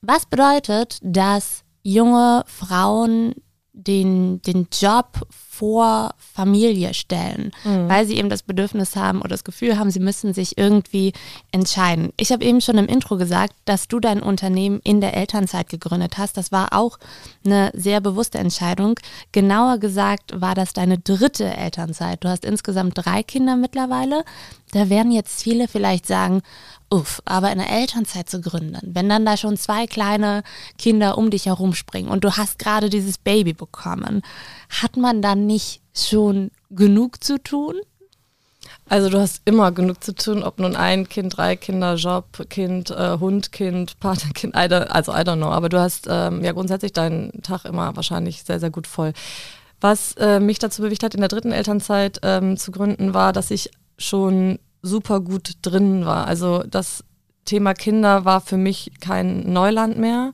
Was 0.00 0.26
bedeutet, 0.26 0.98
dass 1.02 1.62
junge 1.82 2.44
Frauen 2.46 3.34
den, 3.72 4.40
den 4.42 4.68
Job 4.72 5.26
vor 5.58 6.14
Familie 6.18 6.92
stellen, 6.92 7.52
mhm. 7.64 7.88
weil 7.88 8.06
sie 8.06 8.16
eben 8.16 8.28
das 8.28 8.42
Bedürfnis 8.42 8.94
haben 8.94 9.20
oder 9.20 9.30
das 9.30 9.44
Gefühl 9.44 9.78
haben, 9.78 9.90
sie 9.90 10.00
müssen 10.00 10.34
sich 10.34 10.58
irgendwie 10.58 11.12
entscheiden. 11.50 12.12
Ich 12.18 12.30
habe 12.30 12.44
eben 12.44 12.60
schon 12.60 12.78
im 12.78 12.86
Intro 12.86 13.16
gesagt, 13.16 13.54
dass 13.64 13.88
du 13.88 14.00
dein 14.00 14.22
Unternehmen 14.22 14.80
in 14.84 15.00
der 15.00 15.16
Elternzeit 15.16 15.68
gegründet 15.68 16.18
hast. 16.18 16.36
Das 16.36 16.52
war 16.52 16.72
auch 16.72 16.98
eine 17.44 17.70
sehr 17.74 18.00
bewusste 18.00 18.38
Entscheidung. 18.38 18.98
Genauer 19.32 19.78
gesagt 19.78 20.38
war 20.40 20.54
das 20.54 20.72
deine 20.72 20.98
dritte 20.98 21.44
Elternzeit. 21.44 22.22
Du 22.22 22.28
hast 22.28 22.44
insgesamt 22.44 22.92
drei 22.96 23.22
Kinder 23.22 23.56
mittlerweile. 23.56 24.24
Da 24.72 24.90
werden 24.90 25.12
jetzt 25.12 25.42
viele 25.42 25.68
vielleicht 25.68 26.06
sagen, 26.06 26.42
uff, 26.90 27.20
aber 27.24 27.50
in 27.50 27.58
der 27.58 27.70
Elternzeit 27.70 28.30
zu 28.30 28.40
gründen, 28.40 28.78
wenn 28.82 29.08
dann 29.08 29.26
da 29.26 29.36
schon 29.36 29.56
zwei 29.56 29.86
kleine 29.86 30.42
Kinder 30.78 31.18
um 31.18 31.30
dich 31.30 31.46
herumspringen 31.46 32.10
und 32.10 32.24
du 32.24 32.36
hast 32.36 32.58
gerade 32.58 32.90
dieses 32.90 33.18
Baby 33.18 33.54
bekommen, 33.54 34.22
hat 34.68 34.96
man 34.96 35.22
dann 35.22 35.45
nicht 35.46 35.80
schon 35.94 36.50
genug 36.70 37.22
zu 37.22 37.42
tun? 37.42 37.74
Also 38.88 39.10
du 39.10 39.18
hast 39.20 39.42
immer 39.44 39.72
genug 39.72 40.02
zu 40.02 40.14
tun, 40.14 40.42
ob 40.42 40.60
nun 40.60 40.76
ein 40.76 41.08
Kind, 41.08 41.36
drei 41.36 41.56
Kinder, 41.56 41.94
Job, 41.94 42.48
Kind, 42.48 42.90
äh, 42.90 43.18
Hund, 43.18 43.52
Kind, 43.52 43.98
Partnerkind, 44.00 44.54
also 44.54 45.12
I 45.12 45.16
don't 45.16 45.36
know. 45.36 45.48
Aber 45.48 45.68
du 45.68 45.80
hast 45.80 46.06
ähm, 46.08 46.44
ja 46.44 46.52
grundsätzlich 46.52 46.92
deinen 46.92 47.42
Tag 47.42 47.64
immer 47.64 47.96
wahrscheinlich 47.96 48.44
sehr, 48.44 48.60
sehr 48.60 48.70
gut 48.70 48.86
voll. 48.86 49.12
Was 49.80 50.12
äh, 50.14 50.40
mich 50.40 50.58
dazu 50.58 50.82
bewegt 50.82 51.02
hat, 51.02 51.14
in 51.14 51.20
der 51.20 51.28
dritten 51.28 51.52
Elternzeit 51.52 52.20
ähm, 52.22 52.56
zu 52.56 52.70
gründen, 52.70 53.12
war, 53.12 53.32
dass 53.32 53.50
ich 53.50 53.70
schon 53.98 54.58
super 54.82 55.20
gut 55.20 55.52
drin 55.62 56.06
war. 56.06 56.26
Also 56.26 56.62
das 56.62 57.04
Thema 57.44 57.74
Kinder 57.74 58.24
war 58.24 58.40
für 58.40 58.56
mich 58.56 58.92
kein 59.00 59.52
Neuland 59.52 59.98
mehr. 59.98 60.32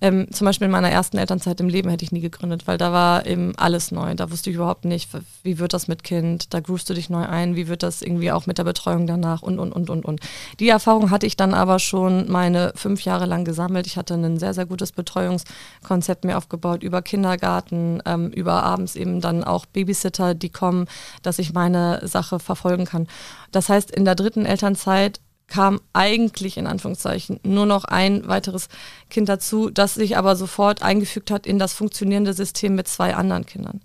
Ähm, 0.00 0.28
zum 0.30 0.44
Beispiel 0.44 0.66
in 0.66 0.70
meiner 0.70 0.90
ersten 0.90 1.18
Elternzeit 1.18 1.60
im 1.60 1.68
Leben 1.68 1.90
hätte 1.90 2.04
ich 2.04 2.12
nie 2.12 2.20
gegründet, 2.20 2.66
weil 2.66 2.78
da 2.78 2.92
war 2.92 3.26
eben 3.26 3.54
alles 3.56 3.90
neu. 3.90 4.14
Da 4.14 4.30
wusste 4.30 4.50
ich 4.50 4.56
überhaupt 4.56 4.84
nicht, 4.84 5.08
wie 5.42 5.58
wird 5.58 5.72
das 5.72 5.88
mit 5.88 6.04
Kind, 6.04 6.54
da 6.54 6.60
groovst 6.60 6.88
du 6.88 6.94
dich 6.94 7.10
neu 7.10 7.24
ein, 7.24 7.56
wie 7.56 7.68
wird 7.68 7.82
das 7.82 8.02
irgendwie 8.02 8.30
auch 8.30 8.46
mit 8.46 8.58
der 8.58 8.64
Betreuung 8.64 9.06
danach 9.06 9.42
und, 9.42 9.58
und, 9.58 9.72
und, 9.72 9.90
und, 9.90 10.04
und. 10.04 10.20
Die 10.60 10.68
Erfahrung 10.68 11.10
hatte 11.10 11.26
ich 11.26 11.36
dann 11.36 11.52
aber 11.52 11.78
schon 11.78 12.30
meine 12.30 12.72
fünf 12.76 13.02
Jahre 13.04 13.26
lang 13.26 13.44
gesammelt. 13.44 13.86
Ich 13.86 13.96
hatte 13.96 14.14
ein 14.14 14.38
sehr, 14.38 14.54
sehr 14.54 14.66
gutes 14.66 14.92
Betreuungskonzept 14.92 16.24
mir 16.24 16.38
aufgebaut 16.38 16.82
über 16.82 17.02
Kindergarten, 17.02 18.00
ähm, 18.06 18.30
über 18.30 18.62
abends 18.62 18.94
eben 18.94 19.20
dann 19.20 19.42
auch 19.42 19.66
Babysitter, 19.66 20.34
die 20.34 20.50
kommen, 20.50 20.86
dass 21.22 21.38
ich 21.38 21.52
meine 21.52 22.06
Sache 22.06 22.38
verfolgen 22.38 22.84
kann. 22.84 23.08
Das 23.50 23.68
heißt, 23.68 23.90
in 23.90 24.04
der 24.04 24.14
dritten 24.14 24.46
Elternzeit 24.46 25.20
kam 25.48 25.80
eigentlich 25.92 26.56
in 26.56 26.66
Anführungszeichen 26.66 27.40
nur 27.42 27.66
noch 27.66 27.84
ein 27.84 28.28
weiteres 28.28 28.68
Kind 29.10 29.28
dazu, 29.28 29.70
das 29.70 29.94
sich 29.94 30.16
aber 30.16 30.36
sofort 30.36 30.82
eingefügt 30.82 31.30
hat 31.30 31.46
in 31.46 31.58
das 31.58 31.72
funktionierende 31.72 32.34
System 32.34 32.74
mit 32.74 32.86
zwei 32.86 33.14
anderen 33.14 33.46
Kindern. 33.46 33.80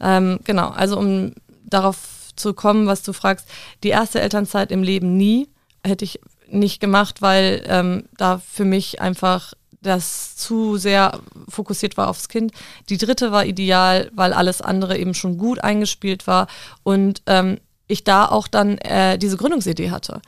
Ähm, 0.00 0.38
genau, 0.44 0.68
also 0.68 0.96
um 0.96 1.34
darauf 1.64 1.98
zu 2.36 2.54
kommen, 2.54 2.86
was 2.86 3.02
du 3.02 3.12
fragst, 3.12 3.46
die 3.82 3.88
erste 3.88 4.20
Elternzeit 4.20 4.70
im 4.70 4.82
Leben 4.82 5.16
nie 5.16 5.48
hätte 5.84 6.04
ich 6.04 6.20
nicht 6.48 6.80
gemacht, 6.80 7.20
weil 7.20 7.62
ähm, 7.66 8.04
da 8.16 8.38
für 8.38 8.64
mich 8.64 9.00
einfach 9.00 9.52
das 9.82 10.36
zu 10.36 10.76
sehr 10.76 11.20
fokussiert 11.48 11.96
war 11.96 12.08
aufs 12.08 12.28
Kind. 12.28 12.52
Die 12.88 12.96
dritte 12.96 13.32
war 13.32 13.44
ideal, 13.44 14.10
weil 14.14 14.32
alles 14.32 14.60
andere 14.60 14.98
eben 14.98 15.14
schon 15.14 15.38
gut 15.38 15.62
eingespielt 15.62 16.26
war 16.26 16.48
und 16.82 17.22
ähm, 17.26 17.58
ich 17.86 18.04
da 18.04 18.26
auch 18.26 18.48
dann 18.48 18.78
äh, 18.78 19.18
diese 19.18 19.36
Gründungsidee 19.36 19.90
hatte. 19.90 20.20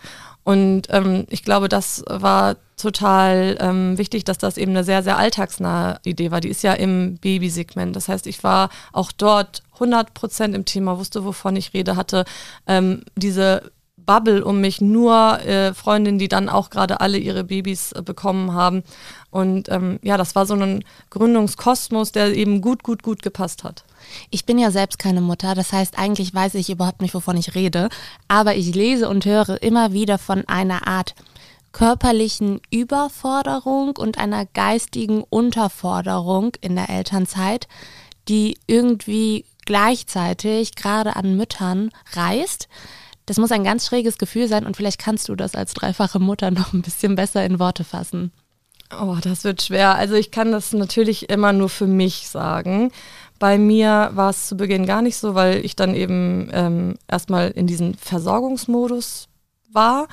Und 0.50 0.88
ähm, 0.90 1.26
ich 1.30 1.44
glaube, 1.44 1.68
das 1.68 2.02
war 2.08 2.56
total 2.76 3.56
ähm, 3.60 3.96
wichtig, 3.98 4.24
dass 4.24 4.36
das 4.36 4.56
eben 4.56 4.72
eine 4.72 4.82
sehr, 4.82 5.04
sehr 5.04 5.16
alltagsnahe 5.16 6.00
Idee 6.04 6.32
war. 6.32 6.40
Die 6.40 6.48
ist 6.48 6.64
ja 6.64 6.72
im 6.72 7.18
Babysegment. 7.18 7.94
Das 7.94 8.08
heißt, 8.08 8.26
ich 8.26 8.42
war 8.42 8.68
auch 8.92 9.12
dort 9.12 9.62
100 9.74 10.12
Prozent 10.12 10.56
im 10.56 10.64
Thema, 10.64 10.98
wusste, 10.98 11.24
wovon 11.24 11.54
ich 11.54 11.72
rede, 11.72 11.94
hatte 11.94 12.24
ähm, 12.66 13.04
diese 13.14 13.70
Bubble 14.10 14.44
um 14.44 14.60
mich, 14.60 14.80
nur 14.80 15.38
äh, 15.46 15.72
Freundinnen, 15.72 16.18
die 16.18 16.26
dann 16.26 16.48
auch 16.48 16.70
gerade 16.70 17.00
alle 17.00 17.16
ihre 17.16 17.44
Babys 17.44 17.92
äh, 17.92 18.02
bekommen 18.02 18.54
haben. 18.54 18.82
Und 19.30 19.68
ähm, 19.68 20.00
ja, 20.02 20.16
das 20.16 20.34
war 20.34 20.46
so 20.46 20.54
ein 20.54 20.82
Gründungskosmos, 21.10 22.10
der 22.10 22.34
eben 22.34 22.60
gut, 22.60 22.82
gut, 22.82 23.04
gut 23.04 23.22
gepasst 23.22 23.62
hat. 23.62 23.84
Ich 24.28 24.46
bin 24.46 24.58
ja 24.58 24.72
selbst 24.72 24.98
keine 24.98 25.20
Mutter, 25.20 25.54
das 25.54 25.72
heißt, 25.72 25.96
eigentlich 25.96 26.34
weiß 26.34 26.54
ich 26.56 26.70
überhaupt 26.70 27.02
nicht, 27.02 27.14
wovon 27.14 27.36
ich 27.36 27.54
rede, 27.54 27.88
aber 28.26 28.56
ich 28.56 28.74
lese 28.74 29.08
und 29.08 29.24
höre 29.24 29.62
immer 29.62 29.92
wieder 29.92 30.18
von 30.18 30.42
einer 30.48 30.88
Art 30.88 31.14
körperlichen 31.70 32.60
Überforderung 32.68 33.96
und 33.96 34.18
einer 34.18 34.44
geistigen 34.44 35.22
Unterforderung 35.22 36.56
in 36.60 36.74
der 36.74 36.90
Elternzeit, 36.90 37.68
die 38.28 38.58
irgendwie 38.66 39.44
gleichzeitig 39.66 40.74
gerade 40.74 41.14
an 41.14 41.36
Müttern 41.36 41.90
reißt. 42.14 42.68
Das 43.30 43.38
muss 43.38 43.52
ein 43.52 43.62
ganz 43.62 43.86
schräges 43.86 44.18
Gefühl 44.18 44.48
sein 44.48 44.66
und 44.66 44.76
vielleicht 44.76 44.98
kannst 44.98 45.28
du 45.28 45.36
das 45.36 45.54
als 45.54 45.72
dreifache 45.72 46.18
Mutter 46.18 46.50
noch 46.50 46.72
ein 46.72 46.82
bisschen 46.82 47.14
besser 47.14 47.44
in 47.44 47.60
Worte 47.60 47.84
fassen. 47.84 48.32
Oh, 49.00 49.18
das 49.22 49.44
wird 49.44 49.62
schwer. 49.62 49.94
Also 49.94 50.16
ich 50.16 50.32
kann 50.32 50.50
das 50.50 50.72
natürlich 50.72 51.30
immer 51.30 51.52
nur 51.52 51.68
für 51.68 51.86
mich 51.86 52.28
sagen. 52.28 52.90
Bei 53.38 53.56
mir 53.56 54.10
war 54.14 54.30
es 54.30 54.48
zu 54.48 54.56
Beginn 54.56 54.84
gar 54.84 55.00
nicht 55.00 55.16
so, 55.16 55.36
weil 55.36 55.64
ich 55.64 55.76
dann 55.76 55.94
eben 55.94 56.50
ähm, 56.52 56.96
erstmal 57.06 57.52
in 57.52 57.68
diesem 57.68 57.94
Versorgungsmodus 57.94 59.28
war. 59.72 60.08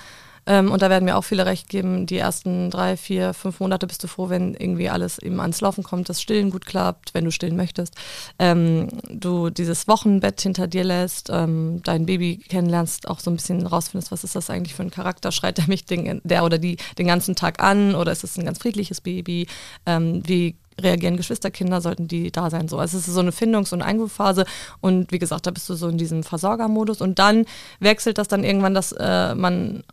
Ähm, 0.48 0.72
und 0.72 0.82
da 0.82 0.90
werden 0.90 1.06
mir 1.06 1.18
auch 1.18 1.24
viele 1.24 1.46
recht 1.46 1.70
geben, 1.70 2.06
die 2.06 2.18
ersten 2.18 2.72
drei, 2.72 2.98
vier, 2.98 3.34
fünf 3.34 3.60
Monate 3.60 3.86
bist 3.86 4.04
du 4.04 4.08
froh, 4.08 4.30
wenn 4.30 4.54
irgendwie 4.56 4.90
alles 4.90 5.20
eben 5.20 5.40
ans 5.40 5.62
Laufen 5.62 5.84
kommt, 5.84 6.10
das 6.10 6.22
Stillen 6.22 6.50
gut 6.50 6.66
klappt, 6.66 7.14
wenn 7.14 7.26
du 7.26 7.32
stillen 7.32 7.58
möchtest. 7.58 7.94
Ähm, 8.40 8.88
du 9.10 9.50
dieses 9.50 9.88
Wochenbett 9.88 10.42
hinter 10.42 10.68
dir 10.68 10.84
lässt, 10.84 11.30
ähm, 11.32 11.82
dein 11.84 12.06
Baby 12.06 12.38
kennenlernst, 12.38 13.08
auch 13.08 13.20
so 13.20 13.30
ein 13.30 13.36
bisschen 13.36 13.68
rausfindest, 13.68 14.12
was 14.12 14.24
ist 14.24 14.36
das 14.36 14.50
eigentlich 14.50 14.74
für 14.74 14.84
ein 14.84 14.92
Charakter, 14.92 15.32
schreit 15.32 15.60
er 15.60 15.68
mich 15.68 15.86
den, 15.86 16.22
der 16.24 16.44
oder 16.44 16.58
die 16.58 16.78
den 16.98 17.08
ganzen 17.08 17.36
Tag 17.36 17.62
an 17.62 17.94
oder 17.96 18.12
ist 18.12 18.24
es 18.24 18.38
ein 18.38 18.46
ganz 18.46 18.60
friedliches 18.60 19.02
Baby? 19.02 19.48
Ähm, 19.86 20.24
wie 20.26 20.56
reagieren 20.80 21.18
Geschwisterkinder, 21.18 21.82
sollten 21.82 22.08
die 22.08 22.32
da 22.32 22.50
sein. 22.50 22.68
So. 22.68 22.78
Also 22.78 22.98
es 22.98 23.08
ist 23.08 23.14
so 23.14 23.20
eine 23.20 23.32
Findungs- 23.32 23.74
und 23.74 23.82
Einwurfphase 23.82 24.46
und 24.80 25.12
wie 25.12 25.20
gesagt, 25.20 25.48
da 25.48 25.52
bist 25.52 25.68
du 25.70 25.74
so 25.74 25.88
in 25.88 25.98
diesem 25.98 26.24
Versorgermodus 26.24 27.02
und 27.02 27.20
dann 27.20 27.46
wechselt 27.80 28.18
das 28.18 28.28
dann 28.28 28.44
irgendwann, 28.44 28.74
dass 28.74 28.92
äh, 28.92 29.34
man 29.36 29.84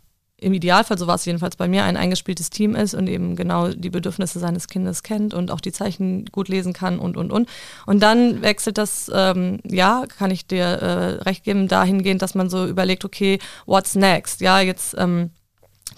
im 0.41 0.53
Idealfall, 0.53 0.99
so 0.99 1.07
war 1.07 1.15
es 1.15 1.25
jedenfalls 1.25 1.57
bei 1.57 1.69
mir, 1.69 1.85
ein 1.85 1.97
eingespieltes 1.97 2.51
Team 2.51 2.75
ist 2.75 2.95
und 2.95 3.09
eben 3.09 3.37
genau 3.37 3.69
die 3.69 3.91
Bedürfnisse 3.91 4.41
seines 4.41 4.69
Kindes 4.69 5.03
kennt 5.03 5.33
und 5.33 5.51
auch 5.51 5.61
die 5.61 5.73
Zeichen 5.73 6.27
gut 6.27 6.49
lesen 6.49 6.73
kann 6.73 6.99
und, 6.99 7.17
und, 7.17 7.31
und. 7.31 7.49
Und 7.87 8.03
dann 8.03 8.43
wechselt 8.43 8.77
das, 8.77 9.11
ähm, 9.15 9.61
ja, 9.65 10.05
kann 10.19 10.31
ich 10.31 10.47
dir 10.47 10.65
äh, 10.65 11.23
recht 11.23 11.45
geben, 11.45 11.69
dahingehend, 11.69 12.21
dass 12.21 12.35
man 12.35 12.51
so 12.51 12.67
überlegt, 12.67 13.05
okay, 13.05 13.39
what's 13.67 13.95
next? 13.95 14.41
Ja, 14.41 14.61
jetzt 14.61 14.95
ähm, 14.99 15.31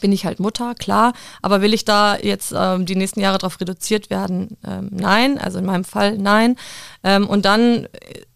bin 0.00 0.12
ich 0.12 0.26
halt 0.26 0.38
Mutter, 0.38 0.74
klar, 0.74 1.14
aber 1.40 1.62
will 1.62 1.72
ich 1.72 1.84
da 1.84 2.16
jetzt 2.16 2.52
ähm, 2.54 2.84
die 2.84 2.96
nächsten 2.96 3.20
Jahre 3.20 3.38
darauf 3.38 3.58
reduziert 3.60 4.10
werden? 4.10 4.58
Ähm, 4.66 4.90
nein, 4.92 5.38
also 5.38 5.58
in 5.58 5.64
meinem 5.64 5.84
Fall 5.84 6.18
nein. 6.18 6.56
Ähm, 7.02 7.26
und 7.26 7.46
dann 7.46 7.88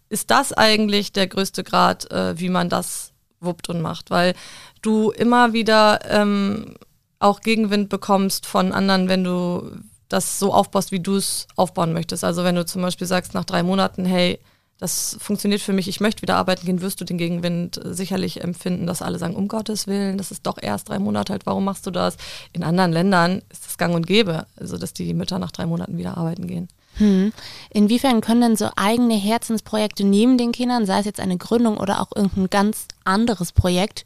ist 0.09 0.31
das 0.31 0.51
eigentlich 0.51 1.13
der 1.13 1.27
größte 1.27 1.63
Grad, 1.63 2.11
äh, 2.11 2.37
wie 2.39 2.49
man 2.49 2.69
das 2.69 3.10
wuppt 3.41 3.69
und 3.69 3.81
macht, 3.81 4.09
weil 4.09 4.33
du 4.81 5.11
immer 5.11 5.53
wieder 5.53 5.99
ähm, 6.09 6.75
auch 7.19 7.41
Gegenwind 7.41 7.89
bekommst 7.89 8.45
von 8.45 8.71
anderen, 8.71 9.09
wenn 9.09 9.23
du 9.23 9.71
das 10.09 10.39
so 10.39 10.53
aufbaust, 10.53 10.91
wie 10.91 10.99
du 10.99 11.15
es 11.15 11.47
aufbauen 11.55 11.93
möchtest. 11.93 12.23
Also 12.23 12.43
wenn 12.43 12.55
du 12.55 12.65
zum 12.65 12.81
Beispiel 12.81 13.07
sagst 13.07 13.33
nach 13.33 13.45
drei 13.45 13.63
Monaten, 13.63 14.05
hey, 14.05 14.39
das 14.77 15.15
funktioniert 15.19 15.61
für 15.61 15.73
mich, 15.73 15.87
ich 15.87 15.99
möchte 15.99 16.23
wieder 16.23 16.37
arbeiten 16.37 16.65
gehen, 16.65 16.81
wirst 16.81 16.99
du 16.99 17.05
den 17.05 17.19
Gegenwind 17.19 17.79
sicherlich 17.83 18.43
empfinden, 18.43 18.87
dass 18.87 19.03
alle 19.03 19.19
sagen, 19.19 19.35
um 19.35 19.47
Gottes 19.47 19.85
Willen, 19.85 20.17
das 20.17 20.31
ist 20.31 20.47
doch 20.47 20.57
erst 20.59 20.89
drei 20.89 20.97
Monate 20.97 21.33
alt, 21.33 21.45
warum 21.45 21.65
machst 21.65 21.85
du 21.85 21.91
das? 21.91 22.17
In 22.51 22.63
anderen 22.63 22.91
Ländern 22.91 23.43
ist 23.51 23.67
das 23.67 23.77
gang 23.77 23.93
und 23.93 24.07
gäbe, 24.07 24.47
also 24.59 24.79
dass 24.79 24.93
die 24.93 25.13
Mütter 25.13 25.37
nach 25.37 25.51
drei 25.51 25.67
Monaten 25.67 25.99
wieder 25.99 26.17
arbeiten 26.17 26.47
gehen. 26.47 26.67
Hm. 27.01 27.33
Inwiefern 27.71 28.21
können 28.21 28.41
denn 28.41 28.55
so 28.55 28.69
eigene 28.75 29.15
Herzensprojekte 29.15 30.03
neben 30.03 30.37
den 30.37 30.51
Kindern, 30.51 30.85
sei 30.85 30.99
es 30.99 31.05
jetzt 31.05 31.19
eine 31.19 31.37
Gründung 31.37 31.77
oder 31.77 31.99
auch 31.99 32.15
irgendein 32.15 32.51
ganz 32.51 32.87
anderes 33.03 33.51
Projekt, 33.53 34.05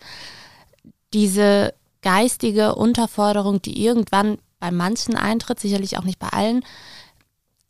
diese 1.13 1.73
geistige 2.01 2.75
Unterforderung, 2.75 3.61
die 3.61 3.83
irgendwann 3.83 4.37
bei 4.61 4.71
manchen 4.71 5.17
eintritt, 5.17 5.59
sicherlich 5.59 5.97
auch 5.97 6.05
nicht 6.05 6.19
bei 6.19 6.29
allen, 6.29 6.63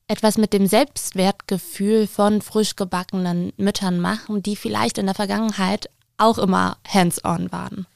etwas 0.08 0.38
mit 0.38 0.54
dem 0.54 0.68
Selbstwertgefühl 0.68 2.06
von 2.06 2.44
frisch 2.44 2.76
gebackenen 2.76 3.52
Müttern 3.58 4.00
machen, 4.00 4.44
die 4.44 4.56
vielleicht 4.56 5.00
in 5.00 5.08
der 5.08 5.16
Vergangenheit 5.16 5.90
auch 6.18 6.38
immer 6.38 6.78
hands-on 6.88 7.52
waren? 7.52 7.88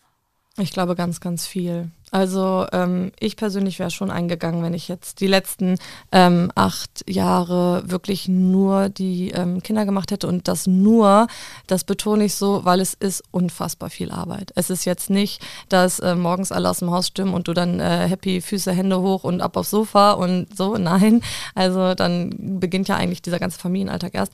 Ich 0.58 0.72
glaube 0.72 0.96
ganz, 0.96 1.22
ganz 1.22 1.46
viel. 1.46 1.92
Also 2.12 2.66
ähm, 2.72 3.12
ich 3.20 3.36
persönlich 3.36 3.80
wäre 3.80 3.92
schon 3.92 4.12
eingegangen, 4.12 4.64
wenn 4.64 4.74
ich 4.74 4.88
jetzt 4.88 5.22
die 5.22 5.28
letzten 5.28 5.78
ähm, 6.12 6.52
acht 6.56 7.04
Jahre 7.08 7.84
wirklich 7.86 8.28
nur 8.28 8.90
die 8.90 9.32
ähm, 9.32 9.62
Kinder 9.62 9.86
gemacht 9.86 10.12
hätte 10.12 10.28
und 10.28 10.48
das 10.48 10.68
nur, 10.68 11.28
das 11.68 11.84
betone 11.84 12.26
ich 12.26 12.36
so, 12.36 12.66
weil 12.66 12.82
es 12.82 12.94
ist 12.94 13.24
unfassbar 13.32 13.90
viel 13.90 14.12
Arbeit. 14.12 14.52
Es 14.56 14.70
ist 14.70 14.86
jetzt 14.86 15.10
nicht, 15.10 15.42
dass 15.70 16.00
äh, 16.00 16.16
morgens 16.16 16.52
alle 16.52 16.70
aus 16.70 16.80
dem 16.80 16.92
Haus 16.92 17.08
stimmen 17.08 17.34
und 17.34 17.48
du 17.48 17.54
dann 17.54 17.80
äh, 17.80 18.08
happy 18.08 18.42
Füße, 18.42 18.72
Hände 18.72 19.02
hoch 19.02 19.24
und 19.24 19.42
ab 19.42 19.58
aufs 19.58 19.70
Sofa 19.70 20.14
und 20.14 20.56
so. 20.56 20.78
Nein, 20.78 21.22
also 21.56 21.94
dann 21.94 22.60
beginnt 22.60 22.88
ja 22.88 22.96
eigentlich 22.96 23.22
dieser 23.22 23.40
ganze 23.40 23.60
Familienalltag 23.60 24.16
erst. 24.16 24.34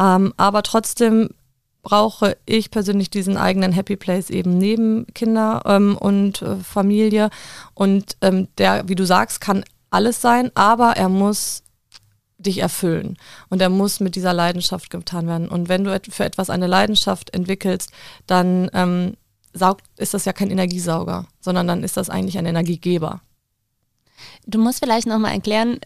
Ähm, 0.00 0.32
aber 0.36 0.62
trotzdem 0.62 1.30
brauche 1.88 2.36
ich 2.44 2.70
persönlich 2.70 3.08
diesen 3.08 3.38
eigenen 3.38 3.72
Happy 3.72 3.96
Place 3.96 4.28
eben 4.28 4.58
neben 4.58 5.06
Kinder 5.14 5.62
ähm, 5.64 5.96
und 5.96 6.42
äh, 6.42 6.56
Familie. 6.56 7.30
Und 7.72 8.18
ähm, 8.20 8.48
der, 8.58 8.86
wie 8.90 8.94
du 8.94 9.06
sagst, 9.06 9.40
kann 9.40 9.64
alles 9.88 10.20
sein, 10.20 10.50
aber 10.54 10.98
er 10.98 11.08
muss 11.08 11.62
dich 12.36 12.58
erfüllen 12.58 13.16
und 13.48 13.62
er 13.62 13.70
muss 13.70 14.00
mit 14.00 14.16
dieser 14.16 14.34
Leidenschaft 14.34 14.90
getan 14.90 15.26
werden. 15.28 15.48
Und 15.48 15.70
wenn 15.70 15.84
du 15.84 15.98
für 16.10 16.26
etwas 16.26 16.50
eine 16.50 16.66
Leidenschaft 16.66 17.32
entwickelst, 17.32 17.90
dann 18.26 18.68
ähm, 18.74 19.14
saugt, 19.54 19.86
ist 19.96 20.12
das 20.12 20.26
ja 20.26 20.34
kein 20.34 20.50
Energiesauger, 20.50 21.24
sondern 21.40 21.66
dann 21.66 21.82
ist 21.82 21.96
das 21.96 22.10
eigentlich 22.10 22.36
ein 22.36 22.44
Energiegeber. 22.44 23.22
Du 24.46 24.58
musst 24.58 24.80
vielleicht 24.80 25.06
nochmal 25.06 25.32
erklären, 25.32 25.80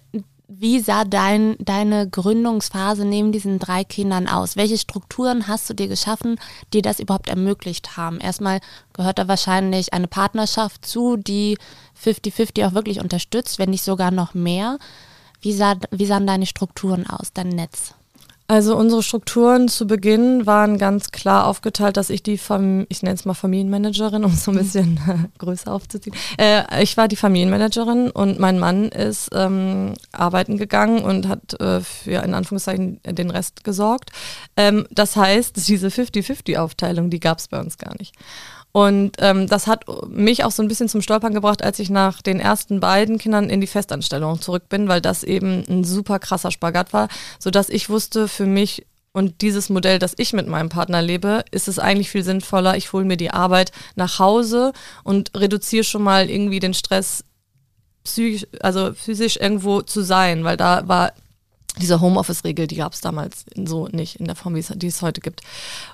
wie 0.59 0.81
sah 0.81 1.05
dein, 1.05 1.57
deine 1.59 2.09
Gründungsphase 2.09 3.05
neben 3.05 3.33
diesen 3.33 3.59
drei 3.59 3.85
Kindern 3.85 4.29
aus? 4.29 4.57
Welche 4.57 4.79
Strukturen 4.79 5.49
hast 5.49 5.69
du 5.71 5.75
dir 5.75 5.89
geschaffen, 5.89 6.39
die 6.73 6.83
das 6.83 7.01
überhaupt 7.01 7.29
ermöglicht 7.29 7.97
haben? 7.97 8.19
Erstmal 8.21 8.61
gehört 8.93 9.19
da 9.19 9.29
wahrscheinlich 9.29 9.93
eine 9.93 10.09
Partnerschaft 10.09 10.85
zu, 10.85 11.17
die 11.17 11.57
50-50 12.03 12.67
auch 12.67 12.75
wirklich 12.75 13.01
unterstützt, 13.01 13.59
wenn 13.59 13.71
nicht 13.71 13.85
sogar 13.85 14.11
noch 14.11 14.35
mehr. 14.35 14.79
Wie, 15.41 15.53
sah, 15.53 15.77
wie 15.91 16.07
sahen 16.07 16.27
deine 16.27 16.47
Strukturen 16.47 17.07
aus, 17.07 17.33
dein 17.33 17.49
Netz? 17.49 17.95
Also 18.53 18.77
unsere 18.77 19.03
Strukturen 19.03 19.67
zu 19.69 19.87
Beginn 19.87 20.45
waren 20.45 20.77
ganz 20.77 21.11
klar 21.11 21.47
aufgeteilt, 21.47 21.97
dass 21.97 22.11
ich 22.11 22.23
die, 22.23 22.37
Fam 22.37 22.85
ich 22.91 23.03
nenne 23.03 23.15
es 23.15 23.25
mal 23.25 23.33
Familienmanagerin, 23.33 24.25
um 24.27 24.35
so 24.35 24.51
ein 24.51 24.59
bisschen 24.59 25.01
äh, 25.09 25.27
größer 25.39 25.73
aufzuziehen. 25.73 26.15
Äh, 26.37 26.83
ich 26.83 26.99
war 26.99 27.09
die 27.09 27.17
Familienmanagerin 27.17 28.11
und 28.11 28.39
mein 28.39 28.59
Mann 28.59 28.91
ist 28.91 29.31
ähm, 29.33 29.95
arbeiten 30.13 30.59
gegangen 30.59 31.03
und 31.03 31.29
hat 31.29 31.59
äh, 31.63 31.81
für 31.81 32.23
in 32.23 32.35
Anführungszeichen 32.35 33.01
den 33.03 33.31
Rest 33.31 33.65
gesorgt. 33.65 34.11
Ähm, 34.59 34.87
das 34.91 35.17
heißt, 35.17 35.57
diese 35.67 35.89
50-50-Aufteilung, 35.89 37.09
die 37.09 37.21
gab 37.21 37.39
es 37.39 37.49
bei 37.49 37.59
uns 37.59 37.79
gar 37.79 37.97
nicht. 37.97 38.15
Und 38.73 39.17
ähm, 39.19 39.47
das 39.49 39.67
hat 39.67 39.85
mich 40.09 40.45
auch 40.45 40.51
so 40.51 40.63
ein 40.63 40.69
bisschen 40.69 40.89
zum 40.89 41.03
Stolpern 41.03 41.35
gebracht, 41.35 41.63
als 41.63 41.79
ich 41.79 41.91
nach 41.91 42.23
den 42.23 42.41
ersten 42.41 42.81
beiden 42.81 43.19
Kindern 43.19 43.51
in 43.51 43.61
die 43.61 43.67
Festanstellung 43.67 44.41
zurück 44.41 44.71
bin, 44.71 44.89
weil 44.89 45.03
das 45.03 45.25
eben 45.25 45.63
ein 45.69 45.85
super 45.85 46.19
krasser 46.19 46.51
Spagat 46.51 46.95
war, 46.95 47.09
sodass 47.39 47.69
ich 47.69 47.91
wusste, 47.91 48.29
für 48.29 48.47
mich 48.47 48.87
und 49.13 49.43
dieses 49.43 49.69
Modell, 49.69 49.99
das 49.99 50.15
ich 50.17 50.33
mit 50.33 50.47
meinem 50.47 50.71
Partner 50.71 51.03
lebe, 51.03 51.45
ist 51.51 51.69
es 51.69 51.79
eigentlich 51.79 52.09
viel 52.09 52.25
sinnvoller. 52.25 52.79
Ich 52.79 52.95
hole 52.95 53.05
mir 53.05 53.19
die 53.19 53.31
Arbeit 53.31 53.71
nach 53.95 54.19
Hause 54.19 54.73
und 55.05 55.31
reduziere 55.37 55.85
schon 55.85 56.03
mal 56.03 56.31
irgendwie 56.31 56.61
den 56.61 56.73
Stress, 56.73 57.25
psychisch, 58.05 58.47
also 58.61 58.95
physisch 58.95 59.37
irgendwo 59.37 59.83
zu 59.83 60.01
sein, 60.01 60.45
weil 60.45 60.57
da 60.57 60.89
war 60.89 61.13
diese 61.79 62.01
Homeoffice-Regel, 62.01 62.67
die 62.67 62.77
gab 62.77 62.93
es 62.93 63.01
damals 63.01 63.45
so 63.55 63.89
nicht 63.89 64.17
in 64.17 64.27
der 64.27 64.35
Form, 64.35 64.55
wie 64.55 64.87
es 64.87 65.03
heute 65.03 65.21
gibt. 65.21 65.43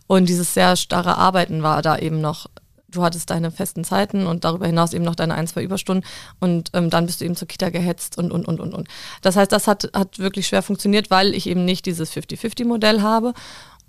Und 0.07 0.29
dieses 0.29 0.55
sehr 0.55 0.77
starre 0.77 1.17
Arbeiten 1.17 1.63
war 1.63 1.83
da 1.83 1.99
eben 1.99 2.21
noch 2.21 2.47
du 2.89 3.03
hattest 3.03 3.31
deine 3.31 3.51
festen 3.51 3.85
Zeiten 3.85 4.27
und 4.27 4.45
darüber 4.45 4.67
hinaus 4.67 4.93
eben 4.93 5.05
noch 5.05 5.15
deine 5.15 5.35
ein, 5.35 5.47
zwei 5.47 5.63
Überstunden 5.63 6.05
und 6.41 6.71
ähm, 6.73 6.91
dann 6.91 7.07
bist 7.07 7.21
du 7.21 7.25
eben 7.25 7.37
zur 7.37 7.49
Kita 7.49 7.71
gehetzt 7.71 8.19
und, 8.19 8.33
und, 8.33 8.47
und, 8.47 8.61
und, 8.61 8.75
und. 8.75 8.89
Das 9.23 9.37
heißt, 9.37 9.53
das 9.53 9.67
hat, 9.67 9.91
hat 9.95 10.19
wirklich 10.19 10.47
schwer 10.47 10.63
funktioniert, 10.63 11.11
weil 11.11 11.35
ich 11.35 11.47
eben 11.47 11.65
nicht 11.65 11.87
dieses 11.87 12.13
50-50-Modell 12.13 13.03
habe. 13.03 13.35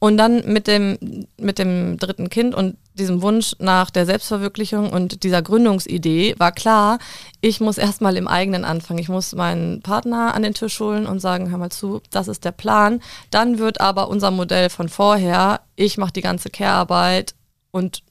Und 0.02 0.16
dann 0.16 0.46
mit 0.46 0.68
dem, 0.68 1.28
mit 1.38 1.60
dem 1.60 1.98
dritten 1.98 2.30
Kind 2.30 2.56
und 2.56 2.78
diesem 2.94 3.22
Wunsch 3.22 3.54
nach 3.60 3.90
der 3.90 4.06
Selbstverwirklichung 4.06 4.92
und 4.92 5.24
dieser 5.24 5.42
Gründungsidee 5.42 6.36
war 6.38 6.54
klar, 6.54 7.00
ich 7.42 7.60
muss 7.60 7.78
erstmal 7.78 8.16
im 8.16 8.28
eigenen 8.28 8.64
anfangen. 8.64 9.00
Ich 9.00 9.10
muss 9.10 9.36
meinen 9.36 9.82
Partner 9.82 10.34
an 10.36 10.44
den 10.44 10.54
Tisch 10.54 10.80
holen 10.80 11.06
und 11.06 11.20
sagen, 11.20 11.50
hör 11.52 11.58
mal 11.58 11.70
zu, 11.70 12.02
das 12.12 12.30
ist 12.30 12.46
der 12.46 12.54
Plan. 12.54 13.02
Dann 13.30 13.60
wird 13.60 13.82
aber 13.82 14.08
unser 14.08 14.32
Modell 14.32 14.70
von 14.70 14.88
vorher, 14.88 15.62
ich 15.76 15.98
mache 15.98 16.14
die 16.14 16.22
ganze 16.22 16.50
Care-Arbeit 16.50 17.36
und 17.72 18.02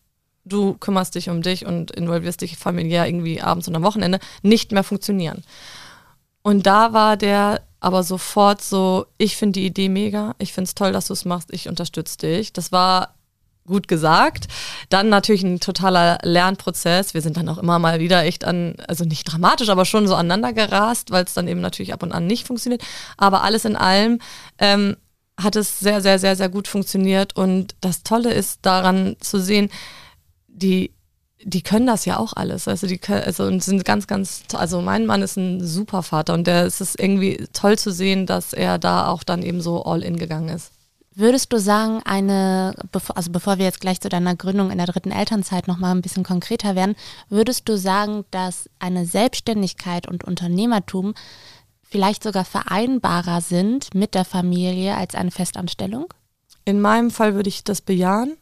du 0.48 0.74
kümmerst 0.74 1.14
dich 1.14 1.28
um 1.30 1.42
dich 1.42 1.66
und 1.66 1.90
involvierst 1.90 2.40
dich 2.40 2.56
familiär 2.56 3.06
irgendwie 3.06 3.40
abends 3.40 3.68
und 3.68 3.76
am 3.76 3.82
Wochenende, 3.82 4.18
nicht 4.42 4.72
mehr 4.72 4.84
funktionieren. 4.84 5.44
Und 6.42 6.66
da 6.66 6.92
war 6.92 7.16
der 7.16 7.62
aber 7.80 8.02
sofort 8.02 8.62
so, 8.62 9.06
ich 9.18 9.36
finde 9.36 9.60
die 9.60 9.66
Idee 9.66 9.88
mega, 9.88 10.34
ich 10.38 10.52
finde 10.52 10.68
es 10.68 10.74
toll, 10.74 10.92
dass 10.92 11.06
du 11.06 11.12
es 11.12 11.24
machst, 11.24 11.52
ich 11.52 11.68
unterstütze 11.68 12.18
dich. 12.18 12.52
Das 12.52 12.72
war 12.72 13.14
gut 13.68 13.86
gesagt. 13.86 14.48
Dann 14.88 15.08
natürlich 15.10 15.44
ein 15.44 15.60
totaler 15.60 16.18
Lernprozess. 16.22 17.14
Wir 17.14 17.20
sind 17.20 17.36
dann 17.36 17.48
auch 17.48 17.58
immer 17.58 17.78
mal 17.78 18.00
wieder 18.00 18.24
echt 18.24 18.44
an, 18.44 18.74
also 18.88 19.04
nicht 19.04 19.24
dramatisch, 19.24 19.68
aber 19.68 19.84
schon 19.84 20.08
so 20.08 20.14
aneinander 20.14 20.52
gerast, 20.52 21.12
weil 21.12 21.24
es 21.24 21.34
dann 21.34 21.46
eben 21.46 21.60
natürlich 21.60 21.92
ab 21.92 22.02
und 22.02 22.10
an 22.10 22.26
nicht 22.26 22.46
funktioniert. 22.46 22.82
Aber 23.16 23.42
alles 23.42 23.64
in 23.64 23.76
allem 23.76 24.20
ähm, 24.58 24.96
hat 25.40 25.54
es 25.54 25.78
sehr, 25.78 26.00
sehr, 26.00 26.18
sehr, 26.18 26.34
sehr 26.34 26.48
gut 26.48 26.66
funktioniert. 26.66 27.36
Und 27.36 27.76
das 27.80 28.02
Tolle 28.02 28.32
ist 28.32 28.60
daran 28.62 29.16
zu 29.20 29.38
sehen, 29.38 29.70
die, 30.58 30.92
die 31.42 31.62
können 31.62 31.86
das 31.86 32.04
ja 32.04 32.18
auch 32.18 32.32
alles. 32.34 32.68
Also 32.68 32.86
die 32.86 32.98
können, 32.98 33.22
also 33.22 33.44
und 33.44 33.62
sind 33.62 33.84
ganz, 33.84 34.06
ganz, 34.06 34.42
also 34.52 34.80
mein 34.80 35.06
Mann 35.06 35.22
ist 35.22 35.36
ein 35.36 35.64
super 35.64 36.02
Vater 36.02 36.34
und 36.34 36.46
der 36.46 36.66
ist 36.66 36.80
es 36.80 36.94
irgendwie 36.94 37.46
toll 37.52 37.78
zu 37.78 37.92
sehen, 37.92 38.26
dass 38.26 38.52
er 38.52 38.78
da 38.78 39.08
auch 39.08 39.22
dann 39.22 39.42
eben 39.42 39.60
so 39.60 39.84
all 39.84 40.02
in 40.02 40.16
gegangen 40.16 40.48
ist. 40.48 40.72
Würdest 41.14 41.52
du 41.52 41.58
sagen, 41.58 42.00
eine, 42.04 42.76
also 43.14 43.32
bevor 43.32 43.58
wir 43.58 43.64
jetzt 43.64 43.80
gleich 43.80 44.00
zu 44.00 44.08
deiner 44.08 44.36
Gründung 44.36 44.70
in 44.70 44.78
der 44.78 44.86
dritten 44.86 45.10
Elternzeit 45.10 45.66
nochmal 45.66 45.92
ein 45.92 46.00
bisschen 46.00 46.22
konkreter 46.22 46.76
werden, 46.76 46.94
würdest 47.28 47.68
du 47.68 47.76
sagen, 47.76 48.24
dass 48.30 48.70
eine 48.78 49.04
Selbstständigkeit 49.04 50.06
und 50.06 50.22
Unternehmertum 50.22 51.14
vielleicht 51.82 52.22
sogar 52.22 52.44
vereinbarer 52.44 53.40
sind 53.40 53.94
mit 53.94 54.14
der 54.14 54.24
Familie 54.24 54.96
als 54.96 55.16
eine 55.16 55.32
Festanstellung? 55.32 56.06
In 56.64 56.80
meinem 56.80 57.10
Fall 57.10 57.34
würde 57.34 57.48
ich 57.48 57.64
das 57.64 57.80
bejahen. 57.80 58.36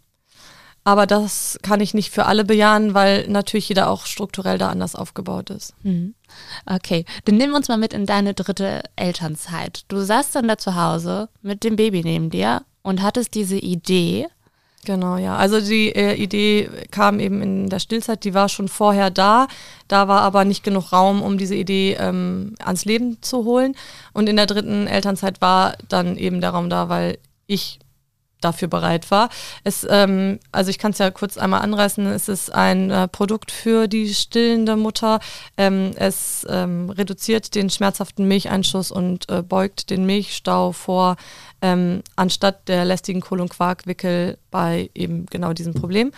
Aber 0.86 1.08
das 1.08 1.58
kann 1.62 1.80
ich 1.80 1.94
nicht 1.94 2.12
für 2.12 2.26
alle 2.26 2.44
bejahen, 2.44 2.94
weil 2.94 3.26
natürlich 3.26 3.68
jeder 3.68 3.90
auch 3.90 4.06
strukturell 4.06 4.56
da 4.56 4.68
anders 4.68 4.94
aufgebaut 4.94 5.50
ist. 5.50 5.74
Mhm. 5.82 6.14
Okay, 6.64 7.04
dann 7.24 7.34
nehmen 7.34 7.54
wir 7.54 7.56
uns 7.56 7.66
mal 7.66 7.76
mit 7.76 7.92
in 7.92 8.06
deine 8.06 8.34
dritte 8.34 8.84
Elternzeit. 8.94 9.84
Du 9.88 9.98
saßt 9.98 10.36
dann 10.36 10.46
da 10.46 10.58
zu 10.58 10.76
Hause 10.76 11.28
mit 11.42 11.64
dem 11.64 11.74
Baby 11.74 12.02
neben 12.04 12.30
dir 12.30 12.62
und 12.82 13.02
hattest 13.02 13.34
diese 13.34 13.58
Idee. 13.58 14.28
Genau, 14.84 15.16
ja. 15.16 15.34
Also 15.34 15.60
die 15.60 15.88
äh, 15.88 16.14
Idee 16.14 16.70
kam 16.92 17.18
eben 17.18 17.42
in 17.42 17.68
der 17.68 17.80
Stillzeit, 17.80 18.22
die 18.22 18.34
war 18.34 18.48
schon 18.48 18.68
vorher 18.68 19.10
da. 19.10 19.48
Da 19.88 20.06
war 20.06 20.20
aber 20.20 20.44
nicht 20.44 20.62
genug 20.62 20.92
Raum, 20.92 21.20
um 21.20 21.36
diese 21.36 21.56
Idee 21.56 21.96
ähm, 21.98 22.54
ans 22.62 22.84
Leben 22.84 23.20
zu 23.22 23.44
holen. 23.44 23.74
Und 24.12 24.28
in 24.28 24.36
der 24.36 24.46
dritten 24.46 24.86
Elternzeit 24.86 25.40
war 25.40 25.74
dann 25.88 26.16
eben 26.16 26.40
der 26.40 26.50
Raum 26.50 26.70
da, 26.70 26.88
weil 26.88 27.18
ich 27.48 27.80
dafür 28.46 28.68
bereit 28.68 29.10
war. 29.10 29.28
Es, 29.64 29.86
ähm, 29.88 30.38
also 30.52 30.70
ich 30.70 30.78
kann 30.78 30.92
es 30.92 30.98
ja 30.98 31.10
kurz 31.10 31.36
einmal 31.36 31.62
anreißen. 31.62 32.06
Es 32.06 32.28
ist 32.28 32.52
ein 32.52 32.90
äh, 32.90 33.08
Produkt 33.08 33.50
für 33.50 33.88
die 33.88 34.14
stillende 34.14 34.76
Mutter. 34.76 35.20
Ähm, 35.56 35.92
es 35.96 36.46
ähm, 36.48 36.90
reduziert 36.90 37.54
den 37.54 37.70
schmerzhaften 37.70 38.26
Milcheinschuss 38.28 38.90
und 38.90 39.28
äh, 39.28 39.42
beugt 39.42 39.90
den 39.90 40.06
Milchstau 40.06 40.72
vor, 40.72 41.16
ähm, 41.60 42.02
anstatt 42.14 42.68
der 42.68 42.84
lästigen 42.84 43.20
Kohl- 43.20 43.40
und 43.40 43.50
Quarkwickel 43.50 44.38
bei 44.50 44.90
eben 44.94 45.26
genau 45.26 45.52
diesem 45.52 45.74
Problem 45.74 46.12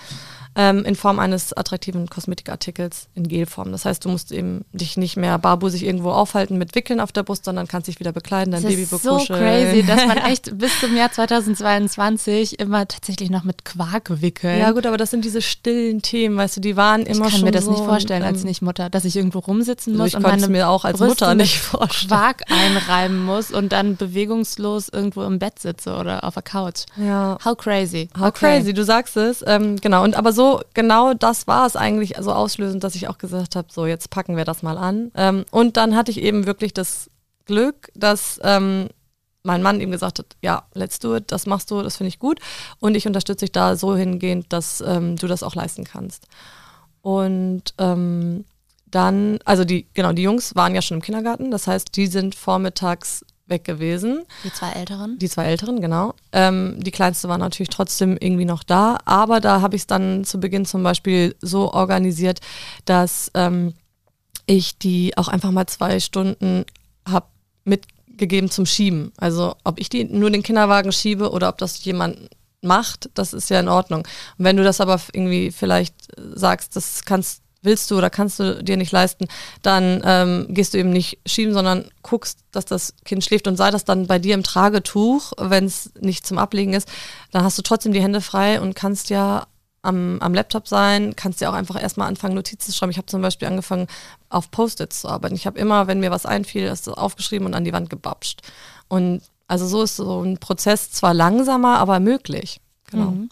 ähm, 0.59 0.85
in 0.85 0.97
Form 0.97 1.21
eines 1.21 1.57
attraktiven 1.57 2.11
Kosmetikartikels 2.11 3.07
in 3.15 3.29
Gelform. 3.29 3.71
Das 3.71 3.85
heißt, 3.85 4.05
du 4.05 4.09
musst 4.09 4.33
eben 4.33 4.65
dich 4.73 4.97
nicht 4.97 5.17
mehr 5.17 5.39
barbusig 5.39 5.85
irgendwo 5.85 6.11
aufhalten 6.11 6.59
mit 6.59 6.75
Wickeln 6.75 6.99
auf 6.99 7.13
der 7.13 7.23
Brust, 7.23 7.45
sondern 7.45 7.69
kannst 7.69 7.87
dich 7.87 8.01
wieder 8.01 8.11
bekleiden, 8.11 8.51
dein 8.51 8.63
das 8.63 8.73
Baby 8.73 8.83
ist 8.83 8.91
so 8.91 9.19
crazy, 9.19 9.85
dass 9.87 10.05
man 10.07 10.17
echt 10.27 10.59
bis 10.59 10.81
zum 10.81 10.97
Jahr 10.97 11.13
2022 11.13 12.59
immer 12.59 12.89
tatsächlich 12.89 13.31
noch 13.31 13.45
mit 13.45 13.65
Quark 13.65 14.21
wickelt. 14.21 14.59
Ja 14.59 14.73
gut, 14.73 14.85
aber 14.85 14.97
das 14.97 15.13
sind 15.13 15.25
diese 15.25 15.43
stillen 15.43 16.03
Themen, 16.03 16.37
weißt 16.37 16.57
du, 16.57 16.61
die 16.61 16.77
waren 16.77 17.03
immer 17.03 17.27
schon 17.27 17.27
Ich 17.27 17.35
kann 17.35 17.45
mir 17.45 17.51
das 17.53 17.67
so 17.67 17.71
nicht 17.71 17.85
vorstellen 17.85 18.25
als 18.25 18.41
ähm, 18.41 18.49
Nicht-Mutter, 18.49 18.91
dass 18.91 19.05
ich 19.05 19.15
irgendwo 19.15 19.39
rumsitzen 19.39 19.93
muss 19.93 20.01
also 20.01 20.19
ich 20.19 20.25
und 20.25 20.29
meine 20.29 20.49
mir 20.49 20.69
auch 20.69 20.85
als 20.85 20.99
Brüste 20.99 21.25
Mutter 21.25 21.35
nicht 21.37 21.57
vorstellen. 21.61 22.09
Quark 22.09 22.43
einreiben 22.49 23.25
muss 23.25 23.53
und 23.53 23.71
dann 23.71 23.95
bewegungslos 23.95 24.89
irgendwo 24.89 25.23
im 25.23 25.39
Bett 25.39 25.61
sitze 25.61 25.95
oder 25.95 26.25
auf 26.25 26.35
der 26.35 26.43
Couch. 26.43 26.81
Ja. 26.97 27.39
How 27.45 27.57
crazy. 27.57 28.09
How 28.19 28.29
okay. 28.29 28.59
crazy, 28.59 28.75
du 28.75 28.83
sagst 28.83 29.17
es. 29.17 29.45
Ähm, 29.47 29.77
genau, 29.77 30.03
und 30.03 30.17
aber 30.17 30.33
so 30.33 30.48
genau 30.75 31.15
das 31.15 31.47
war 31.47 31.67
es 31.67 31.77
eigentlich, 31.77 32.17
also 32.17 32.33
auslösend, 32.33 32.85
dass 32.85 32.95
ich 32.95 33.09
auch 33.09 33.19
gesagt 33.19 33.57
habe, 33.57 33.69
so 33.71 33.87
jetzt 33.87 34.11
packen 34.11 34.37
wir 34.37 34.45
das 34.45 34.63
mal 34.63 34.79
an. 34.79 35.11
Ähm, 35.15 35.45
und 35.51 35.77
dann 35.77 35.97
hatte 35.97 36.11
ich 36.11 36.21
eben 36.21 36.47
wirklich 36.47 36.73
das 36.73 37.11
Glück, 37.45 37.91
dass 37.95 38.41
ähm, 38.43 38.89
mein 39.43 39.63
Mann 39.63 39.81
ihm 39.81 39.91
gesagt 39.91 40.19
hat, 40.19 40.37
ja, 40.43 40.65
let's 40.75 40.99
do 40.99 41.17
it, 41.17 41.33
das 41.33 41.47
machst 41.47 41.71
du, 41.71 41.83
das 41.83 41.97
finde 41.97 42.09
ich 42.09 42.19
gut. 42.19 42.41
Und 42.81 42.95
ich 42.95 43.07
unterstütze 43.07 43.47
dich 43.47 43.53
da 43.53 43.77
so 43.77 43.97
hingehend, 43.97 44.53
dass 44.53 44.81
ähm, 44.81 45.17
du 45.17 45.27
das 45.27 45.43
auch 45.43 45.55
leisten 45.55 45.85
kannst. 45.85 46.27
Und 47.03 47.75
ähm, 47.79 48.45
dann, 48.87 49.39
also 49.45 49.65
die, 49.65 49.87
genau, 49.95 50.13
die 50.13 50.23
Jungs 50.23 50.55
waren 50.55 50.75
ja 50.75 50.83
schon 50.83 50.99
im 50.99 51.03
Kindergarten, 51.03 51.51
das 51.51 51.67
heißt, 51.67 51.97
die 51.97 52.07
sind 52.07 52.35
vormittags 52.35 53.25
weg 53.49 53.65
gewesen. 53.65 54.25
Die 54.45 54.53
zwei 54.53 54.71
Älteren? 54.71 55.19
Die 55.19 55.29
zwei 55.29 55.45
Älteren, 55.45 55.81
genau. 55.81 56.15
Ähm, 56.33 56.77
die 56.79 56.91
kleinste 56.91 57.29
war 57.29 57.39
natürlich 57.39 57.71
trotzdem 57.71 58.17
irgendwie 58.21 58.45
noch 58.45 58.63
da, 58.63 58.99
aber 59.05 59.41
da 59.41 59.61
habe 59.61 59.77
ich 59.77 59.83
es 59.83 59.87
dann 59.87 60.25
zu 60.25 60.39
Beginn 60.41 60.67
zum 60.67 60.83
Beispiel 60.83 61.35
so 61.41 61.73
organisiert, 61.73 62.41
dass 62.85 63.31
ähm, 63.35 63.75
ich 64.47 64.79
die 64.79 65.17
auch 65.17 65.29
einfach 65.29 65.51
mal 65.51 65.67
zwei 65.67 66.01
Stunden 66.01 66.65
habe 67.07 67.27
mitgegeben 67.65 68.51
zum 68.51 68.67
Schieben. 68.67 69.13
Also 69.17 69.55
ob 69.65 69.79
ich 69.79 69.89
die 69.89 70.05
nur 70.05 70.31
den 70.31 70.43
Kinderwagen 70.43 70.93
schiebe 70.93 71.31
oder 71.31 71.49
ob 71.49 71.59
das 71.59 71.85
jemand 71.85 72.31
macht, 72.63 73.11
das 73.15 73.33
ist 73.33 73.51
ja 73.51 73.61
in 73.61 73.69
Ordnung. 73.69 74.01
Und 74.39 74.45
wenn 74.45 74.57
du 74.57 74.65
das 74.65 74.81
aber 74.81 75.01
irgendwie 75.13 75.53
vielleicht 75.53 75.95
sagst, 76.35 76.77
das 76.77 77.05
kannst 77.05 77.43
willst 77.63 77.91
du 77.91 77.99
oder 77.99 78.11
kannst 78.11 78.39
du 78.39 78.63
dir 78.63 78.77
nicht 78.77 78.93
leisten, 78.93 79.27
dann 79.63 80.03
ähm, 80.05 80.47
gehst 80.51 80.75
du 80.75 80.79
eben 80.79 80.91
nicht 80.91 81.19
schieben, 81.27 81.53
sondern 81.53 81.87
guckst, 82.03 82.41
dass 82.53 82.65
das 82.65 82.95
Kind 83.05 83.25
schläft 83.25 83.49
und 83.49 83.57
sei 83.57 83.71
das 83.71 83.85
dann 83.85 84.07
bei 84.07 84.19
dir 84.19 84.35
im 84.35 84.43
Tragetuch, 84.43 85.33
wenn 85.39 85.65
es 85.65 85.93
nicht 86.01 86.27
zum 86.27 86.39
Ablegen 86.39 86.73
ist, 86.73 86.89
dann 87.33 87.43
hast 87.43 87.59
du 87.59 87.63
trotzdem 87.63 87.93
die 87.93 88.03
Hände 88.03 88.21
frei 88.21 88.61
und 88.61 88.75
kannst 88.75 89.11
ja 89.11 89.47
am, 89.83 90.19
am 90.21 90.35
Laptop 90.35 90.69
sein, 90.69 91.15
kannst 91.17 91.41
ja 91.41 91.51
auch 91.51 91.55
einfach 91.55 91.81
erstmal 91.81 92.09
anfangen, 92.09 92.35
Notizen 92.35 92.71
zu 92.71 92.77
schreiben. 92.77 92.91
Ich 92.91 92.99
habe 92.99 93.07
zum 93.07 93.23
Beispiel 93.23 93.49
angefangen, 93.49 93.87
auf 94.29 94.51
Post-its 94.51 95.01
zu 95.01 95.09
arbeiten. 95.09 95.35
Ich 95.35 95.47
habe 95.47 95.59
immer, 95.59 95.87
wenn 95.87 96.01
mir 96.01 96.11
was 96.11 96.27
einfiel, 96.27 96.67
das 96.67 96.89
aufgeschrieben 96.89 97.47
und 97.47 97.55
an 97.55 97.65
die 97.65 97.73
Wand 97.73 97.91
gebapscht. 97.91 98.43
Und 98.89 99.23
also 99.47 99.67
so 99.67 99.83
ist 99.83 99.97
so 99.97 100.23
ein 100.23 100.39
Prozess 100.39 100.91
zwar 100.91 101.15
langsamer, 101.15 101.79
aber 101.79 102.01
möglich. 102.01 102.61
Genau. 102.91 103.13
Mhm. 103.13 103.31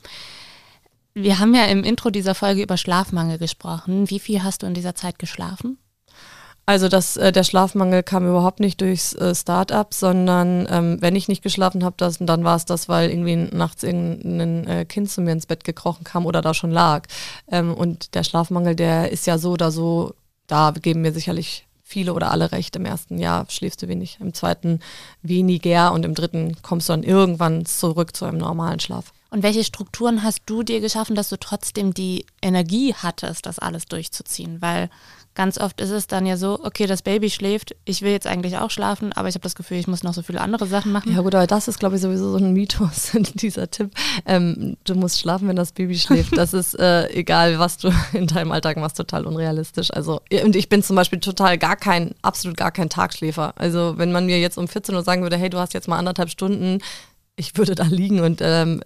Wir 1.18 1.38
haben 1.38 1.54
ja 1.54 1.64
im 1.64 1.82
Intro 1.82 2.10
dieser 2.10 2.34
Folge 2.34 2.62
über 2.62 2.76
Schlafmangel 2.76 3.38
gesprochen. 3.38 4.10
Wie 4.10 4.18
viel 4.18 4.42
hast 4.42 4.62
du 4.62 4.66
in 4.66 4.74
dieser 4.74 4.94
Zeit 4.94 5.18
geschlafen? 5.18 5.78
Also 6.66 6.88
das, 6.88 7.16
äh, 7.16 7.32
der 7.32 7.42
Schlafmangel 7.42 8.02
kam 8.02 8.28
überhaupt 8.28 8.60
nicht 8.60 8.82
durchs 8.82 9.14
äh, 9.14 9.34
Start-up, 9.34 9.94
sondern 9.94 10.68
ähm, 10.70 10.98
wenn 11.00 11.16
ich 11.16 11.26
nicht 11.28 11.42
geschlafen 11.42 11.84
habe, 11.84 11.96
dann 11.96 12.44
war 12.44 12.56
es 12.56 12.66
das, 12.66 12.90
weil 12.90 13.08
irgendwie 13.08 13.36
nachts 13.36 13.82
irgendein 13.82 14.66
äh, 14.66 14.84
Kind 14.84 15.10
zu 15.10 15.22
mir 15.22 15.32
ins 15.32 15.46
Bett 15.46 15.64
gekrochen 15.64 16.04
kam 16.04 16.26
oder 16.26 16.42
da 16.42 16.52
schon 16.52 16.70
lag. 16.70 17.06
Ähm, 17.50 17.72
und 17.72 18.14
der 18.14 18.22
Schlafmangel, 18.22 18.76
der 18.76 19.10
ist 19.10 19.26
ja 19.26 19.38
so 19.38 19.52
oder 19.52 19.70
so, 19.70 20.12
da 20.48 20.72
geben 20.72 21.00
mir 21.00 21.12
sicherlich 21.12 21.66
viele 21.82 22.12
oder 22.12 22.30
alle 22.30 22.52
recht. 22.52 22.76
Im 22.76 22.84
ersten 22.84 23.16
Jahr 23.16 23.46
schläfst 23.48 23.80
du 23.80 23.88
wenig, 23.88 24.18
im 24.20 24.34
zweiten 24.34 24.80
weniger 25.22 25.94
und 25.94 26.04
im 26.04 26.14
dritten 26.14 26.58
kommst 26.60 26.90
du 26.90 26.92
dann 26.92 27.04
irgendwann 27.04 27.64
zurück 27.64 28.14
zu 28.14 28.26
einem 28.26 28.36
normalen 28.36 28.80
Schlaf. 28.80 29.14
Und 29.36 29.42
welche 29.42 29.64
Strukturen 29.64 30.22
hast 30.22 30.44
du 30.46 30.62
dir 30.62 30.80
geschaffen, 30.80 31.14
dass 31.14 31.28
du 31.28 31.38
trotzdem 31.38 31.92
die 31.92 32.24
Energie 32.40 32.94
hattest, 32.94 33.44
das 33.44 33.58
alles 33.58 33.84
durchzuziehen? 33.84 34.62
Weil 34.62 34.88
ganz 35.34 35.58
oft 35.58 35.78
ist 35.82 35.90
es 35.90 36.06
dann 36.06 36.24
ja 36.24 36.38
so, 36.38 36.58
okay, 36.64 36.86
das 36.86 37.02
Baby 37.02 37.28
schläft, 37.28 37.76
ich 37.84 38.00
will 38.00 38.12
jetzt 38.12 38.26
eigentlich 38.26 38.56
auch 38.56 38.70
schlafen, 38.70 39.12
aber 39.12 39.28
ich 39.28 39.34
habe 39.34 39.42
das 39.42 39.54
Gefühl, 39.54 39.76
ich 39.76 39.88
muss 39.88 40.02
noch 40.02 40.14
so 40.14 40.22
viele 40.22 40.40
andere 40.40 40.66
Sachen 40.66 40.90
machen. 40.90 41.12
Ja 41.12 41.20
gut, 41.20 41.34
aber 41.34 41.46
das 41.46 41.68
ist, 41.68 41.78
glaube 41.78 41.96
ich, 41.96 42.00
sowieso 42.00 42.30
so 42.30 42.38
ein 42.38 42.54
Mythos, 42.54 43.10
dieser 43.34 43.70
Tipp. 43.70 43.90
Ähm, 44.24 44.78
du 44.84 44.94
musst 44.94 45.20
schlafen, 45.20 45.48
wenn 45.48 45.56
das 45.56 45.72
Baby 45.72 45.98
schläft. 45.98 46.34
Das 46.34 46.54
ist 46.54 46.72
äh, 46.72 47.06
egal, 47.10 47.58
was 47.58 47.76
du 47.76 47.92
in 48.14 48.28
deinem 48.28 48.52
Alltag 48.52 48.78
machst, 48.78 48.96
total 48.96 49.26
unrealistisch. 49.26 49.92
Also, 49.92 50.22
und 50.44 50.56
ich 50.56 50.70
bin 50.70 50.82
zum 50.82 50.96
Beispiel 50.96 51.20
total 51.20 51.58
gar 51.58 51.76
kein, 51.76 52.14
absolut 52.22 52.56
gar 52.56 52.72
kein 52.72 52.88
Tagschläfer. 52.88 53.52
Also 53.56 53.98
wenn 53.98 54.12
man 54.12 54.24
mir 54.24 54.40
jetzt 54.40 54.56
um 54.56 54.66
14 54.66 54.94
Uhr 54.94 55.02
sagen 55.02 55.20
würde, 55.20 55.36
hey, 55.36 55.50
du 55.50 55.58
hast 55.58 55.74
jetzt 55.74 55.88
mal 55.88 55.98
anderthalb 55.98 56.30
Stunden, 56.30 56.78
ich 57.36 57.58
würde 57.58 57.74
da 57.74 57.84
liegen 57.84 58.20
und 58.20 58.40
ähm, 58.42 58.80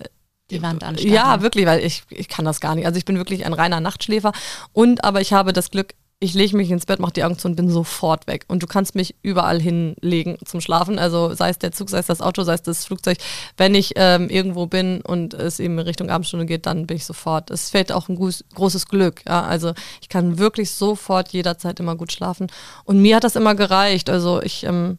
die 0.51 0.63
Wand 0.63 0.85
anstarren. 0.85 1.13
Ja, 1.13 1.43
wirklich, 1.43 1.67
weil 1.67 1.85
ich, 1.85 2.03
ich 2.11 2.29
kann 2.29 2.45
das 2.45 2.61
gar 2.61 2.75
nicht. 2.75 2.87
Also 2.87 2.99
ich 2.99 3.05
bin 3.05 3.17
wirklich 3.17 3.47
ein 3.47 3.53
reiner 3.53 3.81
Nachtschläfer. 3.81 4.33
Und 4.73 5.05
aber 5.05 5.21
ich 5.21 5.33
habe 5.33 5.53
das 5.53 5.71
Glück, 5.71 5.95
ich 6.23 6.35
lege 6.35 6.55
mich 6.55 6.71
ins 6.71 6.85
Bett, 6.85 7.01
mache 7.01 7.15
die 7.15 7.25
Augen 7.25 7.39
zu 7.39 7.49
und 7.49 7.57
bin 7.57 7.71
sofort 7.71 8.27
weg. 8.27 8.45
Und 8.47 8.63
du 8.63 8.67
kannst 8.67 8.95
mich 8.95 9.15
überall 9.23 9.59
hinlegen 9.59 10.37
zum 10.45 10.61
Schlafen. 10.61 10.99
Also 10.99 11.35
sei 11.35 11.49
es 11.49 11.59
der 11.59 11.73
Zug, 11.73 11.89
sei 11.89 11.99
es 11.99 12.07
das 12.07 12.21
Auto, 12.21 12.43
sei 12.43 12.53
es 12.53 12.63
das 12.63 12.85
Flugzeug. 12.85 13.17
Wenn 13.57 13.75
ich 13.75 13.95
ähm, 13.97 14.29
irgendwo 14.29 14.67
bin 14.67 15.01
und 15.01 15.33
es 15.33 15.59
eben 15.61 15.79
in 15.79 15.87
Richtung 15.87 16.11
Abendstunde 16.11 16.45
geht, 16.45 16.67
dann 16.67 16.87
bin 16.87 16.99
ich 16.99 17.07
sofort. 17.07 17.51
Es 17.51 17.71
fällt 17.71 17.91
auch 17.91 18.11
ein 18.11 18.17
großes 18.17 18.87
Glück. 18.89 19.23
Ja? 19.27 19.45
Also 19.45 19.73
ich 20.03 20.11
kann 20.11 20.39
wirklich 20.39 20.71
sofort 20.73 21.31
jederzeit 21.31 21.81
immer 21.81 21.97
gut 21.97 22.13
schlafen. 22.13 22.49
Und 22.85 23.01
mir 23.01 23.17
hat 23.17 23.25
das 23.25 23.35
immer 23.35 23.55
gereicht. 23.55 24.11
Also 24.11 24.43
ich 24.43 24.65
ähm, 24.65 24.99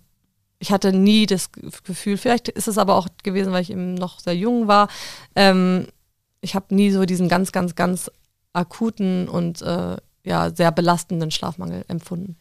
ich 0.62 0.71
hatte 0.71 0.93
nie 0.93 1.26
das 1.26 1.50
Gefühl, 1.52 2.17
vielleicht 2.17 2.47
ist 2.47 2.67
es 2.67 2.78
aber 2.78 2.95
auch 2.95 3.08
gewesen, 3.24 3.52
weil 3.52 3.63
ich 3.63 3.71
eben 3.71 3.95
noch 3.95 4.19
sehr 4.19 4.36
jung 4.36 4.67
war. 4.67 4.89
Ähm, 5.36 5.88
ich 6.39 6.54
habe 6.56 6.74
nie 6.74 6.91
so 6.91 7.04
diesen 7.06 7.28
ganz, 7.30 7.52
ganz, 7.52 7.76
ganz 7.76 8.12
akuten 8.54 9.28
und 9.28 9.62
äh, 9.63 9.97
ja, 10.24 10.52
sehr 10.54 10.71
belastenden 10.71 11.32
Schlafmangel 11.32 11.84
empfunden. 11.88 12.38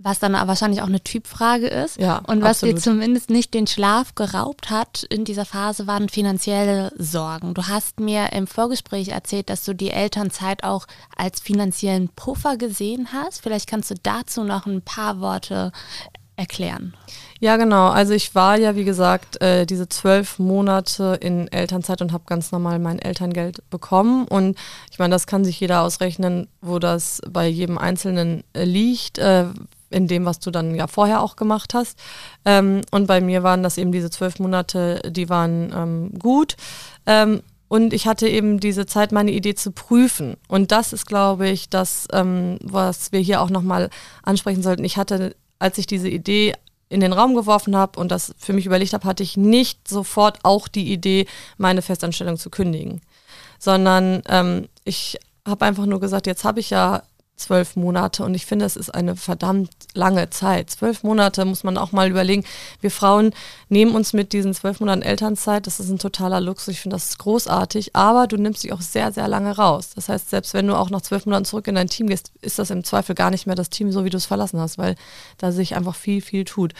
Was 0.00 0.18
dann 0.18 0.34
wahrscheinlich 0.34 0.82
auch 0.82 0.88
eine 0.88 1.02
Typfrage 1.02 1.66
ist. 1.66 1.98
Ja, 1.98 2.18
und 2.18 2.42
was 2.42 2.58
absolut. 2.58 2.76
dir 2.76 2.80
zumindest 2.80 3.30
nicht 3.30 3.52
den 3.54 3.66
Schlaf 3.66 4.14
geraubt 4.14 4.70
hat 4.70 5.02
in 5.04 5.24
dieser 5.24 5.46
Phase, 5.46 5.86
waren 5.88 6.08
finanzielle 6.08 6.92
Sorgen. 6.98 7.54
Du 7.54 7.66
hast 7.66 7.98
mir 7.98 8.32
im 8.32 8.46
Vorgespräch 8.46 9.08
erzählt, 9.08 9.48
dass 9.50 9.64
du 9.64 9.74
die 9.74 9.90
Elternzeit 9.90 10.64
auch 10.64 10.86
als 11.16 11.40
finanziellen 11.40 12.10
Puffer 12.10 12.58
gesehen 12.58 13.08
hast. 13.12 13.42
Vielleicht 13.42 13.68
kannst 13.68 13.90
du 13.90 13.94
dazu 14.00 14.44
noch 14.44 14.66
ein 14.66 14.82
paar 14.82 15.20
Worte 15.20 15.72
erklären. 16.38 16.94
Ja, 17.40 17.56
genau. 17.56 17.88
Also 17.88 18.14
ich 18.14 18.34
war 18.34 18.58
ja, 18.58 18.74
wie 18.74 18.84
gesagt, 18.84 19.40
äh, 19.40 19.64
diese 19.64 19.88
zwölf 19.88 20.40
Monate 20.40 21.16
in 21.20 21.46
Elternzeit 21.48 22.02
und 22.02 22.12
habe 22.12 22.24
ganz 22.26 22.50
normal 22.50 22.80
mein 22.80 22.98
Elterngeld 22.98 23.62
bekommen. 23.70 24.26
Und 24.26 24.58
ich 24.90 24.98
meine, 24.98 25.14
das 25.14 25.28
kann 25.28 25.44
sich 25.44 25.60
jeder 25.60 25.82
ausrechnen, 25.82 26.48
wo 26.60 26.80
das 26.80 27.20
bei 27.30 27.46
jedem 27.46 27.78
Einzelnen 27.78 28.42
äh, 28.54 28.64
liegt. 28.64 29.18
Äh, 29.18 29.46
in 29.90 30.06
dem, 30.06 30.26
was 30.26 30.38
du 30.38 30.50
dann 30.50 30.74
ja 30.74 30.86
vorher 30.86 31.22
auch 31.22 31.34
gemacht 31.36 31.72
hast. 31.72 31.98
Ähm, 32.44 32.82
und 32.90 33.06
bei 33.06 33.22
mir 33.22 33.42
waren 33.42 33.62
das 33.62 33.78
eben 33.78 33.90
diese 33.90 34.10
zwölf 34.10 34.38
Monate, 34.38 35.00
die 35.08 35.30
waren 35.30 35.72
ähm, 35.74 36.18
gut. 36.18 36.56
Ähm, 37.06 37.40
und 37.68 37.94
ich 37.94 38.06
hatte 38.06 38.28
eben 38.28 38.60
diese 38.60 38.84
Zeit, 38.84 39.12
meine 39.12 39.30
Idee 39.30 39.54
zu 39.54 39.72
prüfen. 39.72 40.36
Und 40.46 40.72
das 40.72 40.92
ist, 40.92 41.06
glaube 41.06 41.48
ich, 41.48 41.70
das, 41.70 42.06
ähm, 42.12 42.58
was 42.62 43.12
wir 43.12 43.20
hier 43.20 43.40
auch 43.40 43.48
nochmal 43.48 43.88
ansprechen 44.22 44.62
sollten. 44.62 44.84
Ich 44.84 44.98
hatte 44.98 45.34
als 45.58 45.78
ich 45.78 45.86
diese 45.86 46.08
Idee 46.08 46.54
in 46.88 47.00
den 47.00 47.12
Raum 47.12 47.34
geworfen 47.34 47.76
habe 47.76 47.98
und 48.00 48.10
das 48.10 48.34
für 48.38 48.52
mich 48.52 48.66
überlegt 48.66 48.92
habe, 48.92 49.04
hatte 49.04 49.22
ich 49.22 49.36
nicht 49.36 49.88
sofort 49.88 50.38
auch 50.42 50.68
die 50.68 50.92
Idee, 50.92 51.26
meine 51.56 51.82
Festanstellung 51.82 52.38
zu 52.38 52.50
kündigen, 52.50 53.02
sondern 53.58 54.22
ähm, 54.28 54.68
ich 54.84 55.18
habe 55.46 55.64
einfach 55.64 55.86
nur 55.86 56.00
gesagt, 56.00 56.26
jetzt 56.26 56.44
habe 56.44 56.60
ich 56.60 56.70
ja 56.70 57.02
zwölf 57.38 57.76
Monate 57.76 58.24
und 58.24 58.34
ich 58.34 58.46
finde, 58.46 58.64
es 58.64 58.76
ist 58.76 58.90
eine 58.90 59.16
verdammt 59.16 59.70
lange 59.94 60.30
Zeit. 60.30 60.70
Zwölf 60.70 61.02
Monate 61.02 61.44
muss 61.44 61.64
man 61.64 61.78
auch 61.78 61.92
mal 61.92 62.10
überlegen. 62.10 62.44
Wir 62.80 62.90
Frauen 62.90 63.32
nehmen 63.68 63.94
uns 63.94 64.12
mit 64.12 64.32
diesen 64.32 64.54
zwölf 64.54 64.80
Monaten 64.80 65.02
Elternzeit, 65.02 65.66
das 65.66 65.80
ist 65.80 65.88
ein 65.88 65.98
totaler 65.98 66.40
Luxus, 66.40 66.68
ich 66.68 66.80
finde 66.80 66.96
das 66.96 67.10
ist 67.10 67.18
großartig, 67.18 67.94
aber 67.94 68.26
du 68.26 68.36
nimmst 68.36 68.64
dich 68.64 68.72
auch 68.72 68.80
sehr, 68.80 69.12
sehr 69.12 69.28
lange 69.28 69.56
raus. 69.56 69.90
Das 69.94 70.08
heißt, 70.08 70.30
selbst 70.30 70.54
wenn 70.54 70.66
du 70.66 70.76
auch 70.76 70.90
nach 70.90 71.02
zwölf 71.02 71.26
Monaten 71.26 71.44
zurück 71.44 71.68
in 71.68 71.76
dein 71.76 71.88
Team 71.88 72.08
gehst, 72.08 72.32
ist 72.40 72.58
das 72.58 72.70
im 72.70 72.84
Zweifel 72.84 73.14
gar 73.14 73.30
nicht 73.30 73.46
mehr 73.46 73.56
das 73.56 73.70
Team, 73.70 73.92
so 73.92 74.04
wie 74.04 74.10
du 74.10 74.16
es 74.16 74.26
verlassen 74.26 74.60
hast, 74.60 74.78
weil 74.78 74.96
da 75.38 75.52
sich 75.52 75.76
einfach 75.76 75.94
viel, 75.94 76.20
viel 76.20 76.44
tut. 76.44 76.74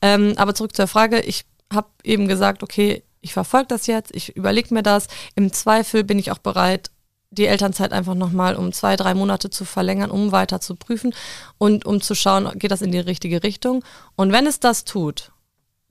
Ähm, 0.00 0.34
aber 0.36 0.54
zurück 0.54 0.76
zur 0.76 0.86
Frage, 0.86 1.20
ich 1.20 1.44
habe 1.72 1.88
eben 2.04 2.28
gesagt, 2.28 2.62
okay, 2.62 3.02
ich 3.22 3.32
verfolge 3.32 3.68
das 3.68 3.86
jetzt, 3.86 4.14
ich 4.14 4.36
überlege 4.36 4.74
mir 4.74 4.82
das. 4.82 5.06
Im 5.36 5.52
Zweifel 5.52 6.04
bin 6.04 6.18
ich 6.18 6.30
auch 6.30 6.38
bereit, 6.38 6.90
die 7.32 7.46
Elternzeit 7.46 7.92
einfach 7.92 8.14
nochmal 8.14 8.56
um 8.56 8.72
zwei, 8.72 8.96
drei 8.96 9.14
Monate 9.14 9.50
zu 9.50 9.64
verlängern, 9.64 10.10
um 10.10 10.32
weiter 10.32 10.60
zu 10.60 10.76
prüfen 10.76 11.14
und 11.58 11.84
um 11.84 12.00
zu 12.00 12.14
schauen, 12.14 12.58
geht 12.58 12.70
das 12.70 12.82
in 12.82 12.92
die 12.92 12.98
richtige 12.98 13.42
Richtung. 13.42 13.84
Und 14.16 14.32
wenn 14.32 14.46
es 14.46 14.60
das 14.60 14.84
tut, 14.84 15.32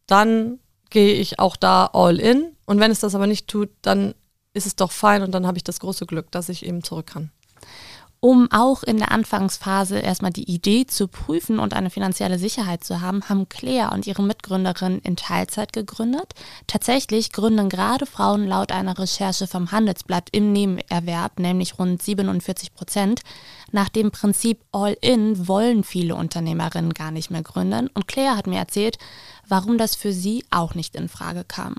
dann 0.08 0.60
gehe 0.90 1.14
ich 1.14 1.40
auch 1.40 1.56
da 1.56 1.88
all 1.94 2.20
in. 2.20 2.56
Und 2.66 2.80
wenn 2.80 2.92
es 2.92 3.00
das 3.00 3.16
aber 3.16 3.28
nicht 3.28 3.48
tut, 3.48 3.70
dann 3.82 4.14
ist 4.54 4.68
es 4.68 4.76
doch 4.76 4.92
fein 4.92 5.24
und 5.24 5.32
dann 5.32 5.48
habe 5.48 5.58
ich 5.58 5.64
das 5.64 5.80
große 5.80 6.06
Glück, 6.06 6.32
dass 6.32 6.50
ich 6.50 6.66
eben 6.66 6.84
zurück 6.84 7.08
kann 7.08 7.32
um 8.22 8.52
auch 8.52 8.84
in 8.84 8.98
der 8.98 9.12
Anfangsphase 9.12 9.98
erstmal 9.98 10.32
die 10.32 10.50
Idee 10.50 10.86
zu 10.86 11.08
prüfen 11.08 11.58
und 11.58 11.74
eine 11.74 11.90
finanzielle 11.90 12.38
Sicherheit 12.38 12.84
zu 12.84 13.02
haben, 13.02 13.28
haben 13.28 13.50
Claire 13.50 13.92
und 13.94 14.06
ihre 14.06 14.22
Mitgründerin 14.22 15.00
in 15.00 15.16
Teilzeit 15.16 15.74
gegründet. 15.74 16.34
Tatsächlich 16.68 17.32
gründen 17.32 17.68
gerade 17.68 18.06
Frauen 18.06 18.48
laut 18.48 18.72
einer 18.72 19.00
Recherche 19.00 19.48
vom 19.48 19.72
Handelsblatt 19.72 20.30
im 20.32 20.54
Nebenerwerb, 20.54 21.40
nämlich 21.40 21.80
rund 21.80 22.00
47 22.00 22.76
Prozent. 22.76 23.22
Nach 23.72 23.90
dem 23.90 24.12
Prinzip 24.12 24.62
All-In 24.72 25.48
wollen 25.48 25.84
viele 25.84 26.14
Unternehmerinnen 26.14 26.94
gar 26.94 27.10
nicht 27.10 27.32
mehr 27.32 27.42
gründen 27.42 27.88
und 27.88 28.08
Claire 28.08 28.38
hat 28.38 28.46
mir 28.46 28.60
erzählt, 28.60 29.00
warum 29.48 29.80
das 29.80 29.96
für 29.96 30.14
sie 30.14 30.46
auch 30.52 30.76
nicht 30.76 30.96
in 30.96 31.10
Frage 31.10 31.44
kam. 31.44 31.78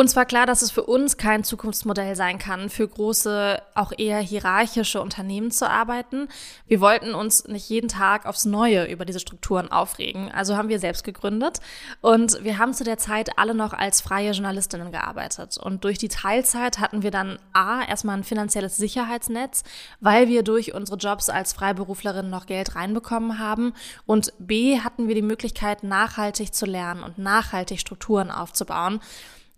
Uns 0.00 0.16
war 0.16 0.24
klar, 0.24 0.46
dass 0.46 0.62
es 0.62 0.70
für 0.70 0.84
uns 0.84 1.18
kein 1.18 1.44
Zukunftsmodell 1.44 2.16
sein 2.16 2.38
kann, 2.38 2.70
für 2.70 2.88
große, 2.88 3.60
auch 3.74 3.92
eher 3.94 4.18
hierarchische 4.20 4.98
Unternehmen 5.02 5.50
zu 5.50 5.68
arbeiten. 5.68 6.28
Wir 6.66 6.80
wollten 6.80 7.14
uns 7.14 7.46
nicht 7.48 7.68
jeden 7.68 7.88
Tag 7.88 8.24
aufs 8.24 8.46
Neue 8.46 8.86
über 8.86 9.04
diese 9.04 9.20
Strukturen 9.20 9.70
aufregen. 9.70 10.32
Also 10.32 10.56
haben 10.56 10.70
wir 10.70 10.78
selbst 10.78 11.04
gegründet 11.04 11.60
und 12.00 12.42
wir 12.42 12.56
haben 12.56 12.72
zu 12.72 12.82
der 12.82 12.96
Zeit 12.96 13.38
alle 13.38 13.54
noch 13.54 13.74
als 13.74 14.00
freie 14.00 14.30
Journalistinnen 14.30 14.90
gearbeitet. 14.90 15.58
Und 15.58 15.84
durch 15.84 15.98
die 15.98 16.08
Teilzeit 16.08 16.78
hatten 16.78 17.02
wir 17.02 17.10
dann 17.10 17.38
A, 17.52 17.82
erstmal 17.82 18.16
ein 18.16 18.24
finanzielles 18.24 18.78
Sicherheitsnetz, 18.78 19.64
weil 20.00 20.28
wir 20.28 20.42
durch 20.42 20.72
unsere 20.72 20.96
Jobs 20.96 21.28
als 21.28 21.52
Freiberuflerin 21.52 22.30
noch 22.30 22.46
Geld 22.46 22.74
reinbekommen 22.74 23.38
haben. 23.38 23.74
Und 24.06 24.32
B, 24.38 24.80
hatten 24.80 25.08
wir 25.08 25.14
die 25.14 25.20
Möglichkeit, 25.20 25.82
nachhaltig 25.82 26.54
zu 26.54 26.64
lernen 26.64 27.02
und 27.02 27.18
nachhaltig 27.18 27.80
Strukturen 27.80 28.30
aufzubauen. 28.30 29.00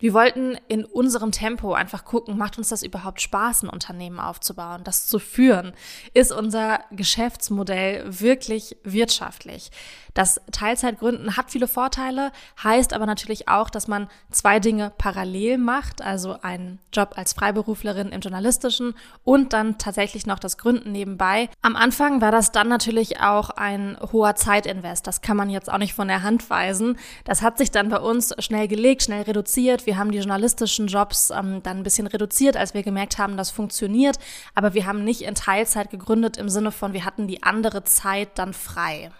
Wir 0.03 0.13
wollten 0.13 0.57
in 0.67 0.83
unserem 0.83 1.31
Tempo 1.31 1.71
einfach 1.71 2.03
gucken, 2.03 2.37
macht 2.37 2.57
uns 2.57 2.67
das 2.67 2.83
überhaupt 2.83 3.21
Spaß, 3.21 3.63
ein 3.63 3.69
Unternehmen 3.69 4.19
aufzubauen, 4.19 4.83
das 4.83 5.07
zu 5.07 5.17
führen? 5.17 5.71
Ist 6.13 6.33
unser 6.33 6.81
Geschäftsmodell 6.91 8.03
wirklich 8.19 8.75
wirtschaftlich? 8.83 9.71
Das 10.13 10.39
Teilzeitgründen 10.51 11.37
hat 11.37 11.49
viele 11.49 11.67
Vorteile, 11.67 12.31
heißt 12.63 12.93
aber 12.93 13.05
natürlich 13.05 13.47
auch, 13.47 13.69
dass 13.69 13.87
man 13.87 14.07
zwei 14.31 14.59
Dinge 14.59 14.91
parallel 14.97 15.57
macht, 15.57 16.01
also 16.01 16.37
einen 16.41 16.79
Job 16.91 17.13
als 17.15 17.33
Freiberuflerin 17.33 18.09
im 18.09 18.21
Journalistischen 18.21 18.93
und 19.23 19.53
dann 19.53 19.77
tatsächlich 19.79 20.27
noch 20.27 20.37
das 20.37 20.57
Gründen 20.57 20.91
nebenbei. 20.91 21.49
Am 21.61 21.75
Anfang 21.75 22.21
war 22.21 22.31
das 22.31 22.51
dann 22.51 22.67
natürlich 22.67 23.21
auch 23.21 23.49
ein 23.49 23.97
hoher 24.11 24.35
Zeitinvest. 24.35 25.07
Das 25.07 25.21
kann 25.21 25.37
man 25.37 25.49
jetzt 25.49 25.71
auch 25.71 25.79
nicht 25.79 25.95
von 25.95 26.07
der 26.07 26.21
Hand 26.21 26.49
weisen. 26.49 26.97
Das 27.23 27.41
hat 27.41 27.57
sich 27.57 27.71
dann 27.71 27.89
bei 27.89 27.99
uns 27.99 28.35
schnell 28.39 28.67
gelegt, 28.67 29.03
schnell 29.03 29.23
reduziert. 29.23 29.87
Wir 29.87 29.97
haben 29.97 30.11
die 30.11 30.19
journalistischen 30.19 30.87
Jobs 30.87 31.31
ähm, 31.31 31.63
dann 31.63 31.77
ein 31.77 31.83
bisschen 31.83 32.07
reduziert, 32.07 32.55
als 32.55 32.75
wir 32.75 32.83
gemerkt 32.83 33.17
haben, 33.17 33.35
das 33.35 33.49
funktioniert. 33.49 34.19
Aber 34.53 34.75
wir 34.75 34.85
haben 34.85 35.03
nicht 35.03 35.21
in 35.21 35.33
Teilzeit 35.33 35.89
gegründet 35.89 36.37
im 36.37 36.49
Sinne 36.49 36.71
von, 36.71 36.93
wir 36.93 37.05
hatten 37.05 37.27
die 37.27 37.41
andere 37.41 37.83
Zeit 37.83 38.29
dann 38.35 38.53
frei. 38.53 39.11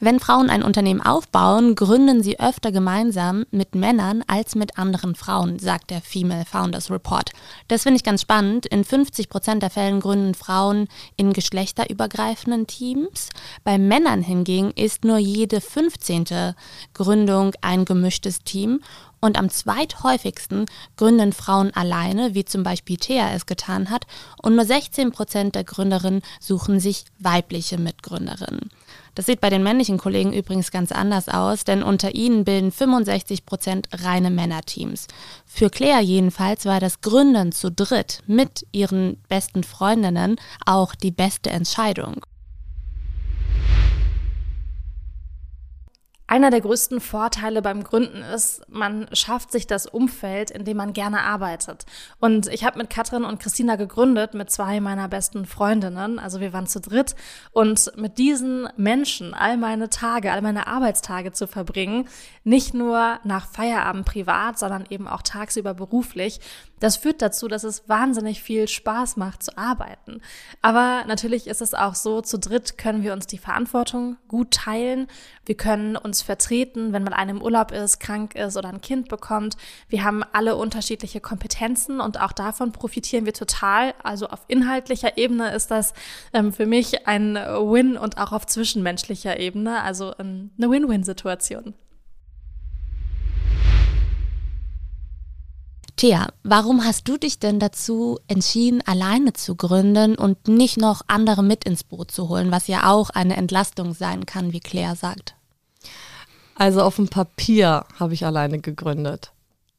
Wenn 0.00 0.20
Frauen 0.20 0.50
ein 0.50 0.62
Unternehmen 0.62 1.00
aufbauen, 1.00 1.74
gründen 1.74 2.22
sie 2.22 2.38
öfter 2.40 2.72
gemeinsam 2.72 3.44
mit 3.50 3.74
Männern 3.74 4.22
als 4.26 4.54
mit 4.54 4.78
anderen 4.78 5.14
Frauen, 5.14 5.58
sagt 5.58 5.90
der 5.90 6.00
Female 6.00 6.44
Founders 6.44 6.90
Report. 6.90 7.30
Das 7.68 7.82
finde 7.82 7.96
ich 7.96 8.04
ganz 8.04 8.22
spannend. 8.22 8.66
In 8.66 8.84
50 8.84 9.28
Prozent 9.28 9.62
der 9.62 9.70
Fällen 9.70 10.00
gründen 10.00 10.34
Frauen 10.34 10.88
in 11.16 11.32
geschlechterübergreifenden 11.32 12.66
Teams. 12.66 13.28
Bei 13.64 13.78
Männern 13.78 14.22
hingegen 14.22 14.70
ist 14.72 15.04
nur 15.04 15.18
jede 15.18 15.60
15. 15.60 16.54
Gründung 16.94 17.52
ein 17.60 17.84
gemischtes 17.84 18.40
Team 18.40 18.80
und 19.20 19.38
am 19.38 19.50
zweithäufigsten 19.50 20.66
gründen 20.96 21.32
Frauen 21.32 21.74
alleine, 21.74 22.34
wie 22.34 22.44
zum 22.44 22.62
Beispiel 22.62 22.96
Thea 22.96 23.32
es 23.32 23.46
getan 23.46 23.90
hat, 23.90 24.06
und 24.42 24.56
nur 24.56 24.64
16 24.64 25.12
Prozent 25.12 25.54
der 25.54 25.64
Gründerinnen 25.64 26.22
suchen 26.40 26.80
sich 26.80 27.04
weibliche 27.18 27.78
Mitgründerinnen. 27.78 28.70
Das 29.14 29.26
sieht 29.26 29.40
bei 29.40 29.50
den 29.50 29.62
männlichen 29.62 29.98
Kollegen 29.98 30.32
übrigens 30.32 30.70
ganz 30.70 30.92
anders 30.92 31.28
aus, 31.28 31.64
denn 31.64 31.82
unter 31.82 32.14
ihnen 32.14 32.44
bilden 32.44 32.70
65 32.70 33.46
Prozent 33.46 33.88
reine 33.92 34.30
Männerteams. 34.30 35.06
Für 35.46 35.70
Claire 35.70 36.02
jedenfalls 36.02 36.66
war 36.66 36.80
das 36.80 37.00
Gründen 37.00 37.52
zu 37.52 37.70
dritt 37.70 38.22
mit 38.26 38.66
ihren 38.72 39.16
besten 39.28 39.64
Freundinnen 39.64 40.36
auch 40.64 40.94
die 40.94 41.10
beste 41.10 41.50
Entscheidung. 41.50 42.24
Einer 46.28 46.50
der 46.50 46.60
größten 46.60 47.00
Vorteile 47.00 47.62
beim 47.62 47.84
Gründen 47.84 48.22
ist, 48.22 48.62
man 48.68 49.06
schafft 49.12 49.52
sich 49.52 49.68
das 49.68 49.86
Umfeld, 49.86 50.50
in 50.50 50.64
dem 50.64 50.76
man 50.76 50.92
gerne 50.92 51.20
arbeitet. 51.20 51.86
Und 52.18 52.48
ich 52.48 52.64
habe 52.64 52.78
mit 52.78 52.90
Katrin 52.90 53.24
und 53.24 53.38
Christina 53.38 53.76
gegründet, 53.76 54.34
mit 54.34 54.50
zwei 54.50 54.80
meiner 54.80 55.06
besten 55.06 55.46
Freundinnen. 55.46 56.18
Also 56.18 56.40
wir 56.40 56.52
waren 56.52 56.66
zu 56.66 56.80
dritt. 56.80 57.14
Und 57.52 57.92
mit 57.96 58.18
diesen 58.18 58.68
Menschen 58.76 59.34
all 59.34 59.56
meine 59.56 59.88
Tage, 59.88 60.32
all 60.32 60.42
meine 60.42 60.66
Arbeitstage 60.66 61.30
zu 61.30 61.46
verbringen, 61.46 62.08
nicht 62.42 62.74
nur 62.74 63.20
nach 63.22 63.46
Feierabend 63.46 64.04
privat, 64.04 64.58
sondern 64.58 64.84
eben 64.90 65.06
auch 65.06 65.22
tagsüber 65.22 65.74
beruflich, 65.74 66.40
das 66.80 66.96
führt 66.96 67.22
dazu, 67.22 67.48
dass 67.48 67.64
es 67.64 67.88
wahnsinnig 67.88 68.42
viel 68.42 68.68
Spaß 68.68 69.16
macht 69.16 69.42
zu 69.42 69.56
arbeiten. 69.56 70.20
Aber 70.60 71.04
natürlich 71.06 71.46
ist 71.46 71.62
es 71.62 71.74
auch 71.74 71.94
so, 71.94 72.20
zu 72.20 72.38
dritt 72.38 72.76
können 72.76 73.02
wir 73.02 73.12
uns 73.12 73.26
die 73.26 73.38
Verantwortung 73.38 74.16
gut 74.28 74.50
teilen. 74.50 75.06
Wir 75.44 75.56
können 75.56 75.96
uns 75.96 76.22
vertreten, 76.22 76.92
wenn 76.92 77.02
man 77.02 77.12
einem 77.12 77.40
Urlaub 77.40 77.72
ist, 77.72 77.98
krank 77.98 78.34
ist 78.34 78.56
oder 78.56 78.68
ein 78.68 78.80
Kind 78.80 79.08
bekommt. 79.08 79.56
Wir 79.88 80.04
haben 80.04 80.22
alle 80.32 80.56
unterschiedliche 80.56 81.20
Kompetenzen 81.20 82.00
und 82.00 82.20
auch 82.20 82.32
davon 82.32 82.72
profitieren 82.72 83.24
wir 83.24 83.32
total. 83.32 83.94
Also 84.02 84.28
auf 84.28 84.44
inhaltlicher 84.48 85.16
Ebene 85.16 85.54
ist 85.54 85.70
das 85.70 85.94
ähm, 86.32 86.52
für 86.52 86.66
mich 86.66 87.06
ein 87.06 87.36
Win 87.36 87.96
und 87.96 88.18
auch 88.18 88.32
auf 88.32 88.46
zwischenmenschlicher 88.46 89.38
Ebene, 89.38 89.82
also 89.82 90.12
ähm, 90.18 90.50
eine 90.58 90.70
Win-Win-Situation. 90.70 91.74
Thea, 95.96 96.28
warum 96.42 96.84
hast 96.84 97.08
du 97.08 97.16
dich 97.16 97.38
denn 97.38 97.58
dazu 97.58 98.18
entschieden, 98.28 98.82
alleine 98.86 99.32
zu 99.32 99.56
gründen 99.56 100.14
und 100.14 100.46
nicht 100.46 100.76
noch 100.76 101.02
andere 101.06 101.42
mit 101.42 101.64
ins 101.64 101.84
Boot 101.84 102.10
zu 102.10 102.28
holen, 102.28 102.50
was 102.50 102.68
ja 102.68 102.90
auch 102.92 103.10
eine 103.10 103.36
Entlastung 103.36 103.94
sein 103.94 104.26
kann, 104.26 104.52
wie 104.52 104.60
Claire 104.60 104.94
sagt? 104.94 105.34
Also 106.54 106.82
auf 106.82 106.96
dem 106.96 107.08
Papier 107.08 107.84
habe 107.98 108.14
ich 108.14 108.24
alleine 108.24 108.60
gegründet. 108.60 109.32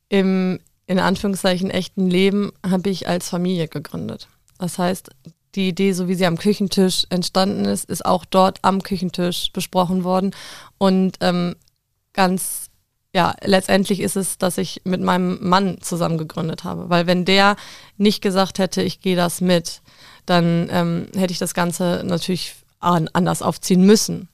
Im 0.09 0.59
in 0.87 0.99
Anführungszeichen 0.99 1.69
echten 1.69 2.09
Leben 2.09 2.51
habe 2.65 2.89
ich 2.89 3.07
als 3.07 3.29
Familie 3.29 3.67
gegründet. 3.67 4.29
Das 4.57 4.79
heißt, 4.79 5.09
die 5.55 5.67
Idee, 5.67 5.91
so 5.91 6.07
wie 6.07 6.15
sie 6.15 6.25
am 6.25 6.37
Küchentisch 6.37 7.05
entstanden 7.09 7.65
ist, 7.65 7.89
ist 7.89 8.05
auch 8.05 8.25
dort 8.25 8.59
am 8.61 8.81
Küchentisch 8.81 9.51
besprochen 9.51 10.03
worden. 10.05 10.31
Und 10.77 11.17
ähm, 11.19 11.55
ganz 12.13 12.66
ja, 13.13 13.35
letztendlich 13.43 13.99
ist 13.99 14.15
es, 14.15 14.37
dass 14.37 14.57
ich 14.57 14.81
mit 14.83 15.01
meinem 15.01 15.37
Mann 15.41 15.79
zusammen 15.81 16.17
gegründet 16.17 16.63
habe. 16.63 16.89
Weil 16.89 17.07
wenn 17.07 17.25
der 17.25 17.55
nicht 17.97 18.21
gesagt 18.21 18.59
hätte, 18.59 18.81
ich 18.81 19.01
gehe 19.01 19.15
das 19.15 19.41
mit, 19.41 19.81
dann 20.25 20.67
ähm, 20.71 21.07
hätte 21.15 21.31
ich 21.31 21.39
das 21.39 21.53
Ganze 21.53 22.03
natürlich 22.05 22.55
anders 22.79 23.41
aufziehen 23.41 23.85
müssen. 23.85 24.29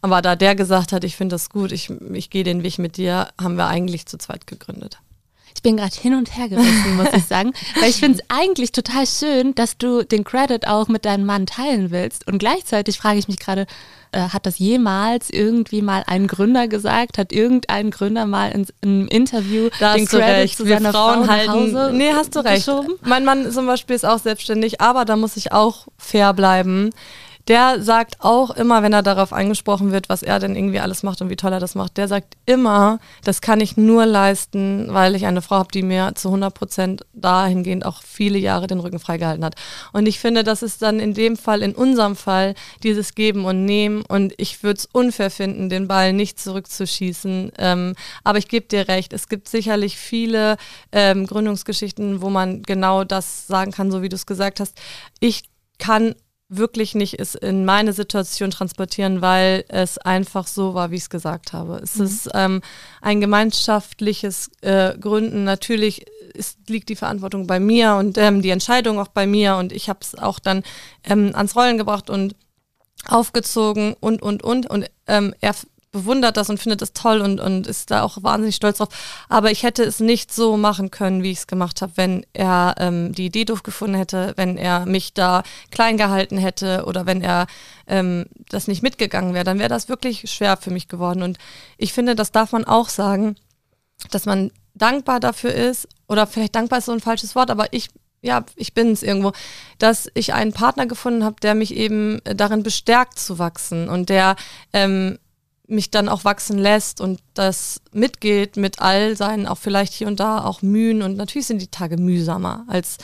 Aber 0.00 0.22
da 0.22 0.36
der 0.36 0.54
gesagt 0.54 0.92
hat, 0.92 1.04
ich 1.04 1.16
finde 1.16 1.34
das 1.34 1.50
gut, 1.50 1.72
ich, 1.72 1.90
ich 2.12 2.30
gehe 2.30 2.44
den 2.44 2.62
Weg 2.62 2.78
mit 2.78 2.96
dir, 2.96 3.28
haben 3.40 3.56
wir 3.56 3.66
eigentlich 3.66 4.06
zu 4.06 4.18
zweit 4.18 4.46
gegründet. 4.46 4.98
Ich 5.58 5.62
bin 5.62 5.76
gerade 5.76 5.92
hin 5.92 6.14
und 6.14 6.36
her 6.36 6.48
gerissen, 6.48 6.96
muss 6.96 7.08
ich 7.12 7.24
sagen. 7.24 7.52
Weil 7.80 7.90
ich 7.90 7.96
finde 7.96 8.20
es 8.20 8.24
eigentlich 8.28 8.70
total 8.70 9.08
schön, 9.08 9.56
dass 9.56 9.76
du 9.76 10.04
den 10.04 10.22
Credit 10.22 10.68
auch 10.68 10.86
mit 10.86 11.04
deinem 11.04 11.26
Mann 11.26 11.46
teilen 11.46 11.90
willst. 11.90 12.28
Und 12.28 12.38
gleichzeitig 12.38 12.96
frage 12.96 13.18
ich 13.18 13.26
mich 13.26 13.40
gerade, 13.40 13.66
äh, 14.12 14.20
hat 14.20 14.46
das 14.46 14.60
jemals 14.60 15.30
irgendwie 15.30 15.82
mal 15.82 16.04
ein 16.06 16.28
Gründer 16.28 16.68
gesagt? 16.68 17.18
Hat 17.18 17.32
irgendein 17.32 17.90
Gründer 17.90 18.24
mal 18.24 18.52
in, 18.52 18.66
einem 18.82 19.08
Interview 19.08 19.68
da 19.80 19.94
den 19.94 20.06
Credit 20.06 20.26
recht. 20.28 20.56
zu 20.58 20.64
seiner 20.64 20.92
Frauen 20.92 21.24
Frau 21.24 21.32
halten? 21.32 21.50
Hause 21.50 21.90
Nee, 21.92 22.12
hast 22.14 22.36
du 22.36 22.38
recht. 22.38 22.64
geschoben? 22.64 22.94
Mein 23.02 23.24
Mann 23.24 23.50
zum 23.50 23.66
Beispiel 23.66 23.96
ist 23.96 24.06
auch 24.06 24.20
selbstständig, 24.20 24.80
aber 24.80 25.04
da 25.04 25.16
muss 25.16 25.36
ich 25.36 25.50
auch 25.50 25.88
fair 25.96 26.34
bleiben 26.34 26.90
der 27.48 27.82
sagt 27.82 28.16
auch 28.20 28.50
immer, 28.50 28.82
wenn 28.82 28.92
er 28.92 29.02
darauf 29.02 29.32
angesprochen 29.32 29.90
wird, 29.90 30.10
was 30.10 30.22
er 30.22 30.38
denn 30.38 30.54
irgendwie 30.54 30.80
alles 30.80 31.02
macht 31.02 31.22
und 31.22 31.30
wie 31.30 31.36
toll 31.36 31.52
er 31.52 31.60
das 31.60 31.74
macht, 31.74 31.96
der 31.96 32.06
sagt 32.06 32.36
immer, 32.44 33.00
das 33.24 33.40
kann 33.40 33.60
ich 33.60 33.78
nur 33.78 34.04
leisten, 34.04 34.88
weil 34.90 35.14
ich 35.14 35.24
eine 35.24 35.40
Frau 35.40 35.56
habe, 35.56 35.72
die 35.72 35.82
mir 35.82 36.12
zu 36.14 36.28
100 36.28 36.52
Prozent 36.52 37.06
dahingehend 37.14 37.86
auch 37.86 38.02
viele 38.02 38.38
Jahre 38.38 38.66
den 38.66 38.80
Rücken 38.80 38.98
freigehalten 38.98 39.44
hat. 39.44 39.54
Und 39.94 40.06
ich 40.06 40.20
finde, 40.20 40.44
das 40.44 40.62
ist 40.62 40.82
dann 40.82 41.00
in 41.00 41.14
dem 41.14 41.38
Fall, 41.38 41.62
in 41.62 41.74
unserem 41.74 42.16
Fall, 42.16 42.54
dieses 42.82 43.14
Geben 43.14 43.46
und 43.46 43.64
Nehmen. 43.64 44.02
Und 44.06 44.34
ich 44.36 44.62
würde 44.62 44.78
es 44.78 44.86
unfair 44.86 45.30
finden, 45.30 45.70
den 45.70 45.88
Ball 45.88 46.12
nicht 46.12 46.38
zurückzuschießen. 46.38 47.52
Ähm, 47.56 47.94
aber 48.24 48.38
ich 48.38 48.48
gebe 48.48 48.66
dir 48.66 48.88
recht, 48.88 49.14
es 49.14 49.28
gibt 49.28 49.48
sicherlich 49.48 49.96
viele 49.96 50.58
ähm, 50.92 51.26
Gründungsgeschichten, 51.26 52.20
wo 52.20 52.28
man 52.28 52.62
genau 52.62 53.04
das 53.04 53.46
sagen 53.46 53.72
kann, 53.72 53.90
so 53.90 54.02
wie 54.02 54.10
du 54.10 54.16
es 54.16 54.26
gesagt 54.26 54.60
hast. 54.60 54.76
Ich 55.18 55.44
kann 55.78 56.14
wirklich 56.48 56.94
nicht 56.94 57.20
es 57.20 57.34
in 57.34 57.64
meine 57.64 57.92
Situation 57.92 58.50
transportieren, 58.50 59.20
weil 59.20 59.64
es 59.68 59.98
einfach 59.98 60.46
so 60.46 60.74
war, 60.74 60.90
wie 60.90 60.96
ich 60.96 61.02
es 61.02 61.10
gesagt 61.10 61.52
habe. 61.52 61.80
Es 61.82 61.96
mhm. 61.96 62.04
ist 62.04 62.30
ähm, 62.34 62.62
ein 63.02 63.20
gemeinschaftliches 63.20 64.50
äh, 64.62 64.96
Gründen. 64.98 65.44
Natürlich 65.44 66.06
ist, 66.32 66.58
liegt 66.68 66.88
die 66.88 66.96
Verantwortung 66.96 67.46
bei 67.46 67.60
mir 67.60 67.96
und 67.96 68.16
ähm, 68.16 68.40
die 68.40 68.50
Entscheidung 68.50 68.98
auch 68.98 69.08
bei 69.08 69.26
mir 69.26 69.56
und 69.56 69.72
ich 69.72 69.88
habe 69.88 70.00
es 70.02 70.14
auch 70.14 70.38
dann 70.38 70.62
ähm, 71.04 71.32
ans 71.34 71.54
Rollen 71.54 71.76
gebracht 71.76 72.08
und 72.08 72.34
aufgezogen 73.06 73.94
und 74.00 74.22
und 74.22 74.42
und 74.42 74.68
und 74.68 74.90
ähm, 75.06 75.34
er 75.40 75.54
bewundert 75.90 76.36
das 76.36 76.50
und 76.50 76.60
findet 76.60 76.82
es 76.82 76.92
toll 76.92 77.20
und, 77.20 77.40
und 77.40 77.66
ist 77.66 77.90
da 77.90 78.02
auch 78.02 78.22
wahnsinnig 78.22 78.56
stolz 78.56 78.78
drauf. 78.78 78.88
Aber 79.28 79.50
ich 79.50 79.62
hätte 79.62 79.82
es 79.82 80.00
nicht 80.00 80.32
so 80.32 80.56
machen 80.56 80.90
können, 80.90 81.22
wie 81.22 81.30
ich 81.30 81.38
es 81.38 81.46
gemacht 81.46 81.80
habe, 81.80 81.92
wenn 81.96 82.26
er 82.32 82.74
ähm, 82.78 83.12
die 83.12 83.26
Idee 83.26 83.44
doof 83.44 83.62
gefunden 83.62 83.96
hätte, 83.96 84.34
wenn 84.36 84.56
er 84.56 84.86
mich 84.86 85.14
da 85.14 85.42
klein 85.70 85.96
gehalten 85.96 86.36
hätte 86.36 86.84
oder 86.86 87.06
wenn 87.06 87.22
er 87.22 87.46
ähm, 87.86 88.26
das 88.50 88.68
nicht 88.68 88.82
mitgegangen 88.82 89.34
wäre, 89.34 89.44
dann 89.44 89.58
wäre 89.58 89.68
das 89.70 89.88
wirklich 89.88 90.30
schwer 90.30 90.56
für 90.56 90.70
mich 90.70 90.88
geworden. 90.88 91.22
Und 91.22 91.38
ich 91.78 91.92
finde, 91.92 92.14
das 92.14 92.32
darf 92.32 92.52
man 92.52 92.64
auch 92.64 92.88
sagen, 92.88 93.36
dass 94.10 94.26
man 94.26 94.50
dankbar 94.74 95.20
dafür 95.20 95.52
ist, 95.54 95.88
oder 96.06 96.26
vielleicht 96.26 96.54
dankbar 96.54 96.78
ist 96.78 96.86
so 96.86 96.92
ein 96.92 97.00
falsches 97.00 97.34
Wort, 97.34 97.50
aber 97.50 97.72
ich 97.72 97.88
ja, 98.20 98.44
ich 98.56 98.74
bin 98.74 98.90
es 98.90 99.04
irgendwo, 99.04 99.32
dass 99.78 100.10
ich 100.14 100.34
einen 100.34 100.52
Partner 100.52 100.86
gefunden 100.86 101.22
habe, 101.22 101.36
der 101.40 101.54
mich 101.54 101.72
eben 101.72 102.20
darin 102.24 102.64
bestärkt 102.64 103.16
zu 103.18 103.38
wachsen 103.38 103.88
und 103.88 104.08
der 104.08 104.34
ähm, 104.72 105.18
mich 105.68 105.90
dann 105.90 106.08
auch 106.08 106.24
wachsen 106.24 106.58
lässt 106.58 107.00
und 107.00 107.20
das 107.34 107.80
mitgeht 107.92 108.56
mit 108.56 108.80
all 108.80 109.16
seinen 109.16 109.46
auch 109.46 109.58
vielleicht 109.58 109.92
hier 109.92 110.06
und 110.06 110.18
da 110.18 110.44
auch 110.44 110.62
Mühen. 110.62 111.02
Und 111.02 111.16
natürlich 111.16 111.46
sind 111.46 111.60
die 111.62 111.70
Tage 111.70 111.98
mühsamer 111.98 112.64
als 112.68 112.96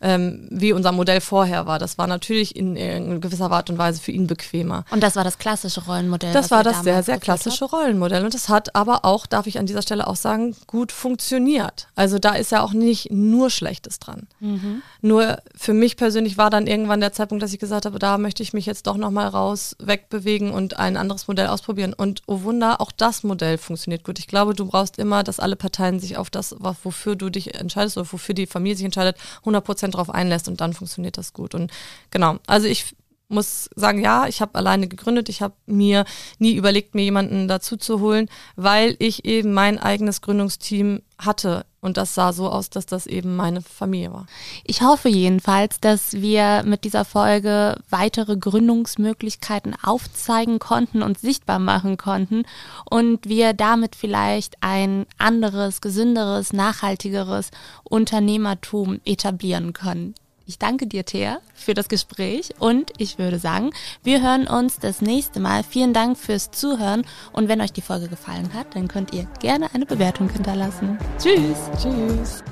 ähm, 0.00 0.46
wie 0.50 0.72
unser 0.72 0.92
Modell 0.92 1.20
vorher 1.20 1.66
war. 1.66 1.78
Das 1.78 1.98
war 1.98 2.06
natürlich 2.06 2.54
in, 2.56 2.76
in, 2.76 3.20
gewisser 3.20 3.50
Art 3.50 3.70
und 3.70 3.78
Weise 3.78 4.00
für 4.00 4.12
ihn 4.12 4.26
bequemer. 4.26 4.84
Und 4.90 5.02
das 5.02 5.16
war 5.16 5.24
das 5.24 5.38
klassische 5.38 5.84
Rollenmodell. 5.84 6.32
Das 6.32 6.50
war 6.50 6.62
das 6.62 6.82
sehr, 6.82 7.02
sehr 7.02 7.18
klassische? 7.18 7.64
Rollenmodell. 7.64 8.24
Und 8.24 8.34
das 8.34 8.48
hat 8.48 8.74
aber 8.74 9.04
auch, 9.04 9.26
darf 9.26 9.46
ich 9.46 9.58
an 9.58 9.66
dieser 9.66 9.82
Stelle 9.82 10.06
auch 10.06 10.16
sagen, 10.16 10.54
gut 10.66 10.92
funktioniert. 10.92 11.88
Also 11.94 12.18
da 12.18 12.34
ist 12.34 12.52
ja 12.52 12.62
auch 12.62 12.72
nicht 12.72 13.10
nur 13.10 13.50
Schlechtes 13.50 13.98
dran. 13.98 14.26
Mhm. 14.40 14.82
Nur 15.00 15.38
für 15.54 15.72
mich 15.72 15.96
persönlich 15.96 16.36
war 16.36 16.50
dann 16.50 16.66
irgendwann 16.66 17.00
der 17.00 17.12
Zeitpunkt, 17.12 17.42
dass 17.42 17.52
ich 17.52 17.58
gesagt 17.58 17.86
habe, 17.86 17.98
da 17.98 18.18
möchte 18.18 18.42
ich 18.42 18.52
mich 18.52 18.66
jetzt 18.66 18.86
doch 18.86 18.96
nochmal 18.96 19.28
raus, 19.28 19.76
wegbewegen 19.78 20.50
und 20.50 20.78
ein 20.78 20.96
anderes 20.96 21.26
Modell 21.28 21.46
ausprobieren. 21.46 21.94
Und 21.94 22.22
oh 22.26 22.42
Wunder, 22.42 22.80
auch 22.80 22.92
das 22.92 23.22
Modell 23.22 23.56
funktioniert 23.58 24.04
gut. 24.04 24.18
Ich 24.18 24.26
glaube, 24.26 24.54
du 24.54 24.66
brauchst 24.66 24.98
immer, 24.98 25.22
dass 25.22 25.40
alle 25.40 25.56
Parteien 25.56 26.00
sich 26.00 26.16
auf 26.18 26.28
das, 26.28 26.54
wofür 26.58 27.16
du 27.16 27.30
dich 27.30 27.54
entscheidest 27.54 27.96
oder 27.96 28.12
wofür 28.12 28.34
die 28.34 28.46
Familie 28.46 28.76
sich 28.76 28.84
entscheidet, 28.84 29.16
100 29.40 29.64
Prozent 29.86 29.94
drauf 29.94 30.10
einlässt 30.10 30.48
und 30.48 30.60
dann 30.60 30.72
funktioniert 30.72 31.18
das 31.18 31.32
gut. 31.32 31.54
Und 31.54 31.70
genau, 32.10 32.38
also 32.46 32.66
ich 32.66 32.94
muss 33.28 33.68
sagen, 33.74 34.00
ja, 34.00 34.26
ich 34.28 34.40
habe 34.40 34.54
alleine 34.54 34.86
gegründet. 34.86 35.28
Ich 35.28 35.42
habe 35.42 35.54
mir 35.66 36.04
nie 36.38 36.54
überlegt, 36.54 36.94
mir 36.94 37.02
jemanden 37.02 37.48
dazu 37.48 37.76
zu 37.76 38.00
holen, 38.00 38.28
weil 38.54 38.94
ich 39.00 39.24
eben 39.24 39.52
mein 39.52 39.78
eigenes 39.78 40.20
Gründungsteam 40.20 41.02
hatte. 41.18 41.66
Und 41.86 41.98
das 41.98 42.16
sah 42.16 42.32
so 42.32 42.50
aus, 42.50 42.68
dass 42.68 42.84
das 42.84 43.06
eben 43.06 43.36
meine 43.36 43.62
Familie 43.62 44.12
war. 44.12 44.26
Ich 44.64 44.82
hoffe 44.82 45.08
jedenfalls, 45.08 45.78
dass 45.78 46.14
wir 46.14 46.64
mit 46.66 46.82
dieser 46.82 47.04
Folge 47.04 47.76
weitere 47.90 48.36
Gründungsmöglichkeiten 48.36 49.76
aufzeigen 49.80 50.58
konnten 50.58 51.00
und 51.04 51.16
sichtbar 51.20 51.60
machen 51.60 51.96
konnten 51.96 52.42
und 52.90 53.28
wir 53.28 53.52
damit 53.52 53.94
vielleicht 53.94 54.56
ein 54.62 55.06
anderes, 55.16 55.80
gesünderes, 55.80 56.52
nachhaltigeres 56.52 57.52
Unternehmertum 57.84 59.00
etablieren 59.04 59.72
können. 59.72 60.16
Ich 60.48 60.60
danke 60.60 60.86
dir, 60.86 61.04
Thea, 61.04 61.40
für 61.54 61.74
das 61.74 61.88
Gespräch 61.88 62.54
und 62.60 62.92
ich 62.98 63.18
würde 63.18 63.40
sagen, 63.40 63.72
wir 64.04 64.22
hören 64.22 64.46
uns 64.46 64.78
das 64.78 65.00
nächste 65.00 65.40
Mal. 65.40 65.64
Vielen 65.64 65.92
Dank 65.92 66.16
fürs 66.16 66.52
Zuhören 66.52 67.04
und 67.32 67.48
wenn 67.48 67.60
euch 67.60 67.72
die 67.72 67.80
Folge 67.80 68.06
gefallen 68.06 68.54
hat, 68.54 68.76
dann 68.76 68.86
könnt 68.86 69.12
ihr 69.12 69.24
gerne 69.40 69.74
eine 69.74 69.86
Bewertung 69.86 70.28
hinterlassen. 70.28 70.98
Tschüss. 71.18 71.58
Tschüss. 71.82 72.44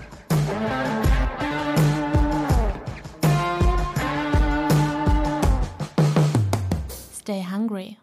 Stay 7.20 7.46
hungry. 7.48 7.96